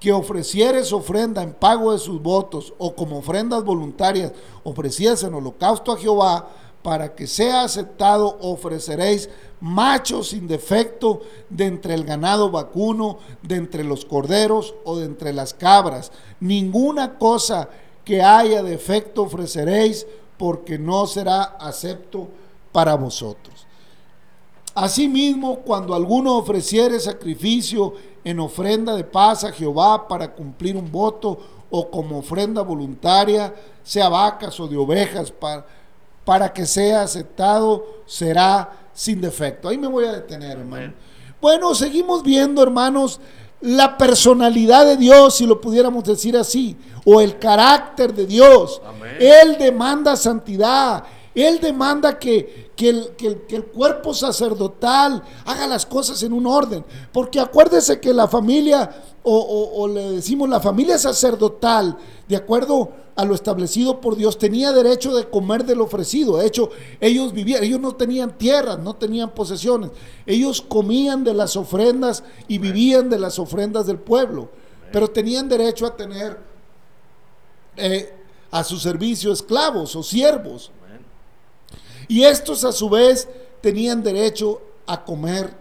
que 0.00 0.12
ofreciere 0.12 0.82
su 0.82 0.96
ofrenda 0.96 1.44
en 1.44 1.52
pago 1.52 1.92
de 1.92 2.00
sus 2.00 2.20
votos 2.20 2.74
o 2.78 2.96
como 2.96 3.18
ofrendas 3.18 3.62
voluntarias 3.62 4.32
ofrecidas 4.64 5.22
en 5.22 5.34
holocausto 5.34 5.92
a 5.92 5.98
Jehová, 5.98 6.48
para 6.82 7.14
que 7.14 7.28
sea 7.28 7.62
aceptado 7.62 8.36
ofreceréis 8.40 9.28
machos 9.60 10.30
sin 10.30 10.48
defecto 10.48 11.20
de 11.48 11.66
entre 11.66 11.94
el 11.94 12.02
ganado 12.02 12.50
vacuno, 12.50 13.18
de 13.42 13.54
entre 13.54 13.84
los 13.84 14.04
corderos 14.04 14.74
o 14.84 14.96
de 14.96 15.04
entre 15.04 15.32
las 15.32 15.54
cabras. 15.54 16.10
Ninguna 16.40 17.18
cosa 17.18 17.68
que 18.04 18.20
haya 18.20 18.62
defecto 18.64 19.22
ofreceréis, 19.22 20.06
porque 20.38 20.78
no 20.78 21.06
será 21.06 21.42
acepto 21.42 22.28
para 22.72 22.94
vosotros. 22.94 23.66
Asimismo, 24.74 25.60
cuando 25.60 25.94
alguno 25.94 26.36
ofreciere 26.36 27.00
sacrificio 27.00 27.94
en 28.22 28.38
ofrenda 28.38 28.94
de 28.94 29.04
paz 29.04 29.42
a 29.42 29.52
Jehová 29.52 30.06
para 30.06 30.32
cumplir 30.32 30.76
un 30.76 30.90
voto 30.90 31.38
o 31.70 31.90
como 31.90 32.18
ofrenda 32.18 32.62
voluntaria, 32.62 33.52
sea 33.82 34.08
vacas 34.08 34.58
o 34.60 34.68
de 34.68 34.76
ovejas, 34.76 35.30
para, 35.32 35.66
para 36.24 36.52
que 36.52 36.64
sea 36.64 37.02
aceptado, 37.02 37.84
será 38.06 38.90
sin 38.94 39.20
defecto. 39.20 39.68
Ahí 39.68 39.78
me 39.78 39.88
voy 39.88 40.04
a 40.04 40.12
detener, 40.12 40.58
hermano. 40.58 40.92
Bueno, 41.40 41.74
seguimos 41.74 42.22
viendo, 42.22 42.62
hermanos, 42.62 43.20
la 43.60 43.98
personalidad 43.98 44.86
de 44.86 44.96
Dios, 44.96 45.36
si 45.36 45.46
lo 45.46 45.60
pudiéramos 45.60 46.04
decir 46.04 46.36
así, 46.36 46.76
o 47.04 47.20
el 47.20 47.38
carácter 47.38 48.14
de 48.14 48.26
Dios. 48.26 48.80
Amén. 48.86 49.16
Él 49.18 49.56
demanda 49.58 50.16
santidad. 50.16 51.04
Él 51.46 51.60
demanda 51.60 52.18
que, 52.18 52.70
que, 52.74 52.88
el, 52.88 53.10
que, 53.16 53.56
el, 53.56 53.64
cuerpo 53.66 54.12
sacerdotal 54.12 55.22
haga 55.44 55.68
las 55.68 55.86
cosas 55.86 56.22
en 56.24 56.32
un 56.32 56.46
orden. 56.46 56.84
Porque 57.12 57.38
acuérdese 57.38 58.00
que 58.00 58.12
la 58.12 58.26
familia, 58.26 58.90
o, 59.22 59.86
le 59.86 60.12
decimos 60.12 60.48
la 60.48 60.58
familia 60.58 60.98
sacerdotal, 60.98 61.96
de 62.26 62.34
acuerdo 62.34 62.90
a 63.14 63.24
lo 63.24 63.34
establecido 63.34 64.00
por 64.00 64.16
Dios, 64.16 64.36
tenía 64.36 64.72
derecho 64.72 65.14
de 65.14 65.28
comer 65.28 65.64
del 65.64 65.80
ofrecido. 65.80 66.38
De 66.38 66.46
hecho, 66.46 66.70
ellos 67.00 67.32
vivían, 67.32 67.62
ellos 67.62 67.80
no 67.80 67.94
tenían 67.94 68.36
tierras, 68.36 68.80
no 68.80 68.94
tenían 68.94 69.30
posesiones. 69.30 69.90
Ellos 70.26 70.60
comían 70.60 71.22
de 71.22 71.34
las 71.34 71.56
ofrendas 71.56 72.24
y 72.48 72.58
vivían 72.58 73.10
de 73.10 73.18
las 73.18 73.38
ofrendas 73.38 73.86
del 73.86 73.98
pueblo. 73.98 74.50
Pero 74.90 75.08
tenían 75.08 75.48
derecho 75.48 75.86
a 75.86 75.94
tener 75.94 76.36
eh, 77.76 78.12
a 78.50 78.64
su 78.64 78.76
servicio 78.78 79.32
esclavos 79.32 79.94
o 79.94 80.02
siervos. 80.02 80.72
Y 82.08 82.24
estos 82.24 82.64
a 82.64 82.72
su 82.72 82.88
vez 82.88 83.28
tenían 83.60 84.02
derecho 84.02 84.60
a 84.86 85.04
comer 85.04 85.54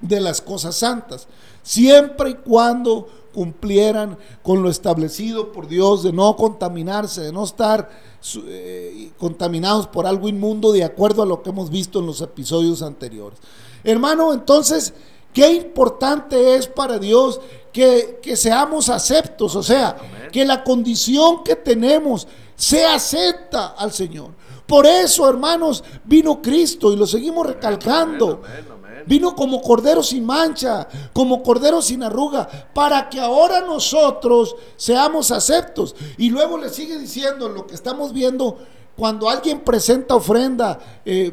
de 0.00 0.20
las 0.20 0.40
cosas 0.40 0.76
santas, 0.76 1.26
siempre 1.62 2.30
y 2.30 2.34
cuando 2.34 3.08
cumplieran 3.36 4.16
con 4.42 4.62
lo 4.62 4.70
establecido 4.70 5.52
por 5.52 5.68
Dios 5.68 6.02
de 6.02 6.12
no 6.12 6.36
contaminarse, 6.36 7.20
de 7.20 7.32
no 7.32 7.44
estar 7.44 7.90
eh, 8.46 9.10
contaminados 9.18 9.86
por 9.88 10.06
algo 10.06 10.28
inmundo 10.28 10.72
de 10.72 10.84
acuerdo 10.84 11.22
a 11.22 11.26
lo 11.26 11.42
que 11.42 11.50
hemos 11.50 11.68
visto 11.68 11.98
en 11.98 12.06
los 12.06 12.22
episodios 12.22 12.80
anteriores. 12.80 13.38
Hermano, 13.84 14.32
entonces, 14.32 14.94
qué 15.34 15.52
importante 15.52 16.56
es 16.56 16.66
para 16.66 16.98
Dios 16.98 17.40
que, 17.74 18.20
que 18.22 18.36
seamos 18.36 18.88
aceptos, 18.88 19.54
o 19.54 19.62
sea, 19.62 19.90
Amén. 19.90 20.30
que 20.32 20.44
la 20.46 20.64
condición 20.64 21.44
que 21.44 21.56
tenemos 21.56 22.26
se 22.56 22.84
acepta 22.84 23.68
al 23.68 23.92
Señor. 23.92 24.30
Por 24.66 24.86
eso, 24.86 25.28
hermanos, 25.28 25.84
vino 26.04 26.42
Cristo 26.42 26.92
y 26.92 26.96
lo 26.96 27.06
seguimos 27.06 27.46
recalcando. 27.46 28.42
Amén, 28.44 28.66
amén, 28.72 29.04
vino 29.06 29.34
como 29.34 29.62
cordero 29.62 30.02
sin 30.02 30.24
mancha, 30.24 30.88
como 31.12 31.42
cordero 31.42 31.80
sin 31.80 32.02
arruga, 32.02 32.48
para 32.74 33.08
que 33.08 33.20
ahora 33.20 33.60
nosotros 33.60 34.56
seamos 34.76 35.30
aceptos. 35.30 35.94
Y 36.18 36.30
luego 36.30 36.58
le 36.58 36.68
sigue 36.68 36.98
diciendo 36.98 37.48
lo 37.48 37.66
que 37.66 37.74
estamos 37.74 38.12
viendo 38.12 38.58
cuando 38.96 39.28
alguien 39.28 39.60
presenta 39.60 40.16
ofrenda 40.16 40.78
eh, 41.04 41.32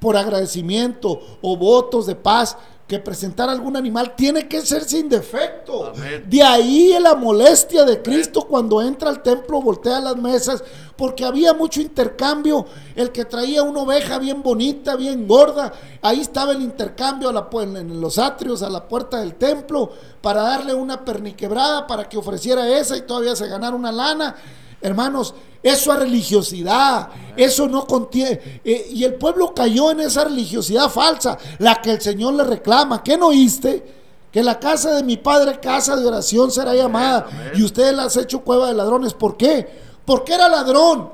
por 0.00 0.16
agradecimiento 0.16 1.38
o 1.40 1.56
votos 1.56 2.06
de 2.06 2.16
paz 2.16 2.56
que 2.86 2.98
presentar 2.98 3.48
algún 3.48 3.76
animal 3.76 4.14
tiene 4.14 4.46
que 4.46 4.60
ser 4.60 4.84
sin 4.84 5.08
defecto. 5.08 5.86
Amén. 5.86 6.24
De 6.28 6.42
ahí 6.42 6.94
la 7.00 7.14
molestia 7.14 7.84
de 7.84 8.02
Cristo 8.02 8.40
Amén. 8.40 8.50
cuando 8.50 8.82
entra 8.82 9.08
al 9.08 9.22
templo, 9.22 9.62
voltea 9.62 10.00
las 10.00 10.16
mesas, 10.16 10.62
porque 10.96 11.24
había 11.24 11.54
mucho 11.54 11.80
intercambio. 11.80 12.66
El 12.94 13.10
que 13.10 13.24
traía 13.24 13.62
una 13.62 13.80
oveja 13.80 14.18
bien 14.18 14.42
bonita, 14.42 14.96
bien 14.96 15.26
gorda, 15.26 15.72
ahí 16.02 16.20
estaba 16.20 16.52
el 16.52 16.60
intercambio 16.60 17.30
a 17.30 17.32
la, 17.32 17.48
en 17.62 18.00
los 18.00 18.18
atrios, 18.18 18.62
a 18.62 18.68
la 18.68 18.86
puerta 18.86 19.20
del 19.20 19.36
templo, 19.36 19.90
para 20.20 20.42
darle 20.42 20.74
una 20.74 21.04
perniquebrada, 21.04 21.86
para 21.86 22.06
que 22.06 22.18
ofreciera 22.18 22.68
esa 22.68 22.96
y 22.98 23.02
todavía 23.02 23.34
se 23.34 23.48
ganara 23.48 23.74
una 23.74 23.92
lana. 23.92 24.36
Hermanos, 24.82 25.34
eso 25.64 25.94
es 25.94 25.98
religiosidad, 25.98 27.08
eso 27.34 27.66
no 27.66 27.86
contiene. 27.86 28.60
Eh, 28.62 28.88
y 28.90 29.02
el 29.02 29.14
pueblo 29.14 29.54
cayó 29.54 29.90
en 29.90 30.00
esa 30.00 30.24
religiosidad 30.24 30.90
falsa, 30.90 31.38
la 31.58 31.80
que 31.80 31.92
el 31.92 32.02
Señor 32.02 32.34
le 32.34 32.44
reclama. 32.44 33.02
¿Qué 33.02 33.16
no 33.16 33.28
oíste? 33.28 33.82
Que 34.30 34.42
la 34.42 34.60
casa 34.60 34.94
de 34.94 35.02
mi 35.02 35.16
padre, 35.16 35.58
casa 35.60 35.96
de 35.96 36.06
oración, 36.06 36.50
será 36.50 36.74
llamada. 36.74 37.52
Y 37.54 37.62
ustedes 37.62 37.94
la 37.94 38.02
han 38.02 38.10
hecho 38.20 38.40
cueva 38.42 38.66
de 38.68 38.74
ladrones. 38.74 39.14
¿Por 39.14 39.38
qué? 39.38 39.66
Porque 40.04 40.34
era 40.34 40.50
ladrón. 40.50 41.08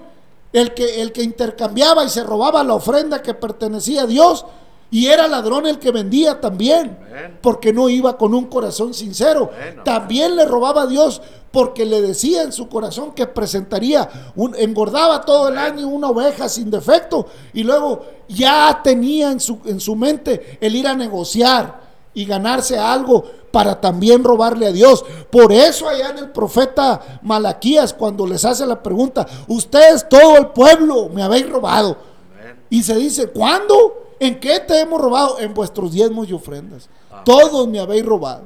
El 0.52 0.74
que, 0.74 1.00
el 1.00 1.12
que 1.12 1.22
intercambiaba 1.22 2.04
y 2.04 2.08
se 2.08 2.24
robaba 2.24 2.64
la 2.64 2.74
ofrenda 2.74 3.22
que 3.22 3.34
pertenecía 3.34 4.02
a 4.02 4.06
Dios. 4.06 4.44
Y 4.90 5.06
era 5.06 5.28
ladrón 5.28 5.66
el 5.66 5.78
que 5.78 5.92
vendía 5.92 6.40
también, 6.40 6.98
Amén. 7.08 7.38
porque 7.40 7.72
no 7.72 7.88
iba 7.88 8.18
con 8.18 8.34
un 8.34 8.46
corazón 8.46 8.92
sincero. 8.92 9.50
Amén. 9.54 9.84
También 9.84 10.34
le 10.34 10.44
robaba 10.46 10.82
a 10.82 10.86
Dios 10.86 11.22
porque 11.52 11.84
le 11.84 12.00
decía 12.00 12.42
en 12.42 12.52
su 12.52 12.68
corazón 12.68 13.12
que 13.12 13.26
presentaría, 13.26 14.08
un, 14.36 14.54
engordaba 14.56 15.20
todo 15.22 15.48
el 15.48 15.58
año 15.58 15.88
una 15.88 16.08
oveja 16.08 16.48
sin 16.48 16.70
defecto 16.70 17.26
y 17.52 17.62
luego 17.62 18.04
ya 18.28 18.80
tenía 18.82 19.30
en 19.30 19.40
su, 19.40 19.58
en 19.64 19.80
su 19.80 19.96
mente 19.96 20.58
el 20.60 20.76
ir 20.76 20.86
a 20.86 20.94
negociar 20.94 21.80
y 22.14 22.24
ganarse 22.24 22.78
algo 22.78 23.24
para 23.50 23.80
también 23.80 24.22
robarle 24.22 24.66
a 24.66 24.72
Dios. 24.72 25.04
Por 25.30 25.52
eso 25.52 25.88
allá 25.88 26.10
en 26.10 26.18
el 26.18 26.30
profeta 26.30 27.20
Malaquías, 27.22 27.92
cuando 27.92 28.26
les 28.26 28.44
hace 28.44 28.64
la 28.66 28.82
pregunta, 28.82 29.26
ustedes 29.48 30.08
todo 30.08 30.36
el 30.36 30.48
pueblo 30.48 31.08
me 31.08 31.22
habéis 31.22 31.48
robado. 31.48 31.96
Amén. 32.40 32.56
Y 32.70 32.82
se 32.82 32.94
dice, 32.96 33.28
¿cuándo? 33.28 34.09
¿En 34.20 34.38
qué 34.38 34.60
te 34.60 34.78
hemos 34.78 35.00
robado? 35.00 35.38
En 35.40 35.52
vuestros 35.54 35.92
diezmos 35.92 36.28
y 36.28 36.34
ofrendas. 36.34 36.88
Amén. 37.10 37.24
Todos 37.24 37.66
me 37.66 37.80
habéis 37.80 38.04
robado. 38.04 38.42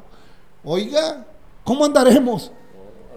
Oiga, 0.65 1.27
¿cómo 1.65 1.85
andaremos? 1.85 2.53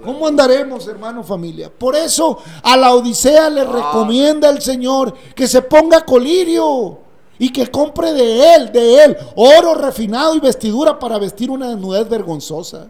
¿Cómo 0.03 0.27
andaremos, 0.27 0.87
hermano 0.87 1.23
familia? 1.23 1.71
Por 1.75 1.95
eso 1.95 2.37
a 2.63 2.77
la 2.77 2.93
Odisea 2.93 3.49
le 3.49 3.63
recomienda 3.63 4.49
el 4.49 4.61
Señor 4.61 5.13
que 5.35 5.47
se 5.47 5.61
ponga 5.61 6.05
colirio 6.05 6.99
y 7.39 7.51
que 7.51 7.69
compre 7.69 8.13
de 8.13 8.55
él, 8.55 8.71
de 8.71 9.03
él, 9.03 9.17
oro 9.35 9.75
refinado 9.75 10.35
y 10.35 10.39
vestidura 10.39 10.97
para 10.97 11.17
vestir 11.17 11.49
una 11.49 11.69
desnudez 11.69 12.07
vergonzosa. 12.09 12.87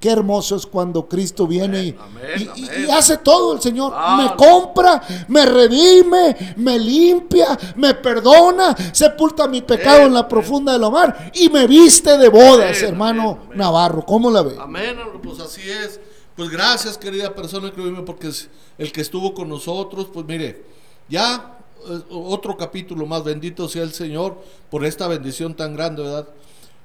Qué 0.00 0.10
hermoso 0.10 0.56
es 0.56 0.64
cuando 0.64 1.06
Cristo 1.06 1.46
viene 1.46 1.84
y, 1.84 1.96
Amén, 2.00 2.22
y- 2.38 2.42
y- 2.62 2.68
amén. 2.68 2.86
y 2.88 2.90
hace 2.90 3.18
todo 3.18 3.52
el 3.52 3.60
Señor. 3.60 3.92
Ah. 3.94 4.16
Me 4.16 4.34
compra, 4.34 5.02
me 5.28 5.44
redime, 5.44 6.54
me 6.56 6.78
limpia, 6.78 7.48
me 7.76 7.92
perdona, 7.94 8.74
sepulta 8.92 9.46
mi 9.46 9.60
pecado 9.60 9.96
Amén, 9.96 10.06
en 10.08 10.14
la 10.14 10.26
profunda 10.26 10.72
de 10.72 10.78
la 10.78 10.88
mar 10.88 11.30
y 11.34 11.50
me 11.50 11.66
viste 11.66 12.16
de 12.16 12.28
bodas, 12.30 12.80
hermano. 12.82 13.40
Navarro. 13.54 14.04
¿Cómo 14.06 14.30
la 14.30 14.40
ve? 14.42 14.56
Amén, 14.58 14.96
pues 15.22 15.38
así 15.38 15.68
es. 15.68 16.00
Pues 16.34 16.48
gracias, 16.48 16.96
querida 16.96 17.34
persona 17.34 17.70
porque 18.06 18.28
es 18.28 18.48
el 18.78 18.92
que 18.92 19.02
estuvo 19.02 19.34
con 19.34 19.50
nosotros, 19.50 20.06
pues 20.10 20.24
mire, 20.24 20.64
ya 21.10 21.58
eh, 21.86 22.00
otro 22.10 22.56
capítulo 22.56 23.04
más, 23.04 23.22
bendito 23.24 23.68
sea 23.68 23.82
el 23.82 23.92
Señor 23.92 24.38
por 24.70 24.86
esta 24.86 25.06
bendición 25.08 25.54
tan 25.54 25.74
grande, 25.76 26.02
¿verdad? 26.02 26.28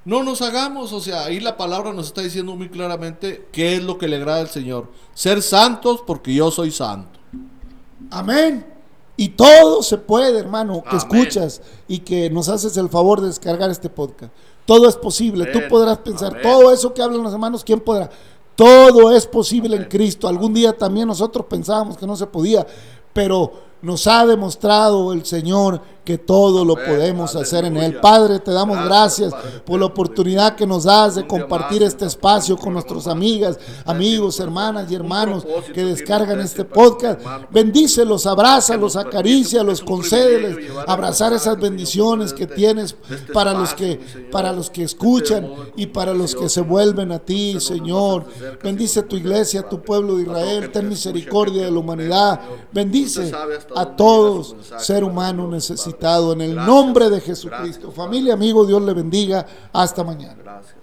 No 0.06 0.22
nos 0.22 0.40
hagamos, 0.40 0.92
o 0.92 1.00
sea, 1.00 1.24
ahí 1.24 1.40
la 1.40 1.56
palabra 1.56 1.92
nos 1.92 2.06
está 2.06 2.20
diciendo 2.20 2.54
muy 2.54 2.68
claramente 2.68 3.48
qué 3.50 3.74
es 3.74 3.82
lo 3.82 3.98
que 3.98 4.06
le 4.06 4.14
agrada 4.14 4.38
al 4.38 4.48
Señor. 4.48 4.86
Ser 5.12 5.42
santos 5.42 6.00
porque 6.06 6.32
yo 6.32 6.52
soy 6.52 6.70
santo. 6.70 7.18
Amén. 8.12 8.64
Y 9.16 9.30
todo 9.30 9.82
se 9.82 9.98
puede, 9.98 10.38
hermano, 10.38 10.84
que 10.84 10.90
Amén. 10.90 11.00
escuchas 11.00 11.60
y 11.88 11.98
que 11.98 12.30
nos 12.30 12.48
haces 12.48 12.76
el 12.76 12.88
favor 12.88 13.20
de 13.20 13.26
descargar 13.26 13.68
este 13.68 13.90
podcast. 13.90 14.32
Todo 14.64 14.88
es 14.88 14.94
posible. 14.94 15.46
Tú 15.46 15.58
podrás 15.68 15.98
pensar, 15.98 16.30
Amén. 16.30 16.42
todo 16.42 16.72
eso 16.72 16.94
que 16.94 17.02
hablan 17.02 17.24
los 17.24 17.32
hermanos, 17.32 17.64
¿quién 17.64 17.80
podrá? 17.80 18.08
Todo 18.54 19.10
es 19.10 19.26
posible 19.26 19.76
en 19.76 19.86
Cristo. 19.86 20.28
Algún 20.28 20.54
día 20.54 20.72
también 20.72 21.08
nosotros 21.08 21.46
pensábamos 21.50 21.96
que 21.96 22.06
no 22.06 22.14
se 22.14 22.28
podía, 22.28 22.64
pero 23.12 23.52
nos 23.82 24.06
ha 24.06 24.24
demostrado 24.24 25.12
el 25.12 25.26
Señor 25.26 25.80
que 26.06 26.18
todo 26.18 26.64
lo 26.64 26.76
podemos 26.76 27.34
hacer 27.34 27.64
en 27.64 27.76
Él. 27.76 27.98
Padre, 28.00 28.38
te 28.38 28.52
damos 28.52 28.78
Gracias, 28.86 29.34
por 29.64 29.80
la 29.80 29.86
oportunidad 29.86 30.54
que 30.54 30.66
nos 30.66 30.84
das 30.84 31.16
de 31.16 31.26
compartir 31.26 31.82
este 31.82 32.06
espacio 32.06 32.56
con 32.56 32.72
nuestras 32.74 33.08
amigas, 33.08 33.58
amigos, 33.84 34.38
hermanas 34.38 34.90
y 34.90 34.94
hermanos 34.94 35.44
propósito 35.44 35.72
que 35.74 35.84
descargan 35.84 36.40
este 36.40 36.64
podcast. 36.64 37.20
Bendícelos, 37.50 38.24
abrázalos, 38.26 38.94
acarícialos, 38.94 39.82
concédeles, 39.82 40.70
abrazar 40.86 41.32
esas 41.32 41.58
bendiciones 41.58 42.32
que 42.32 42.44
este- 42.44 42.54
tienes 42.54 42.96
este 43.10 43.32
para 43.32 43.52
los 43.52 43.74
que 43.74 44.00
para 44.30 44.52
los 44.52 44.70
que 44.70 44.84
este 44.84 44.94
escuchan 44.96 45.50
y 45.76 45.86
para 45.86 46.14
los 46.14 46.36
que 46.36 46.48
se 46.48 46.60
vuelven 46.60 47.10
a 47.10 47.18
ti, 47.18 47.58
Señor. 47.60 48.26
Bendice 48.62 49.02
tu 49.02 49.16
iglesia, 49.16 49.68
tu 49.68 49.82
pueblo 49.82 50.16
de 50.16 50.22
Israel. 50.22 50.70
Ten 50.70 50.88
misericordia 50.88 51.64
de 51.64 51.70
la 51.72 51.78
humanidad. 51.80 52.40
Bendice 52.72 53.32
a 53.74 53.96
todos, 53.96 54.54
ser 54.78 55.02
humano 55.02 55.48
Dios, 55.50 55.95
En 56.32 56.40
el 56.40 56.54
Gracias. 56.54 56.74
nombre 56.74 57.04
de 57.06 57.10
Gracias, 57.20 57.38
Jesucristo. 57.42 57.88
Padre. 57.88 57.96
Familia, 57.96 58.34
amigo, 58.34 58.64
Dios 58.64 58.82
le 58.82 58.92
bendiga. 58.94 59.46
Hasta 59.72 60.04
mañana. 60.04 60.36
Gracias. 60.42 60.75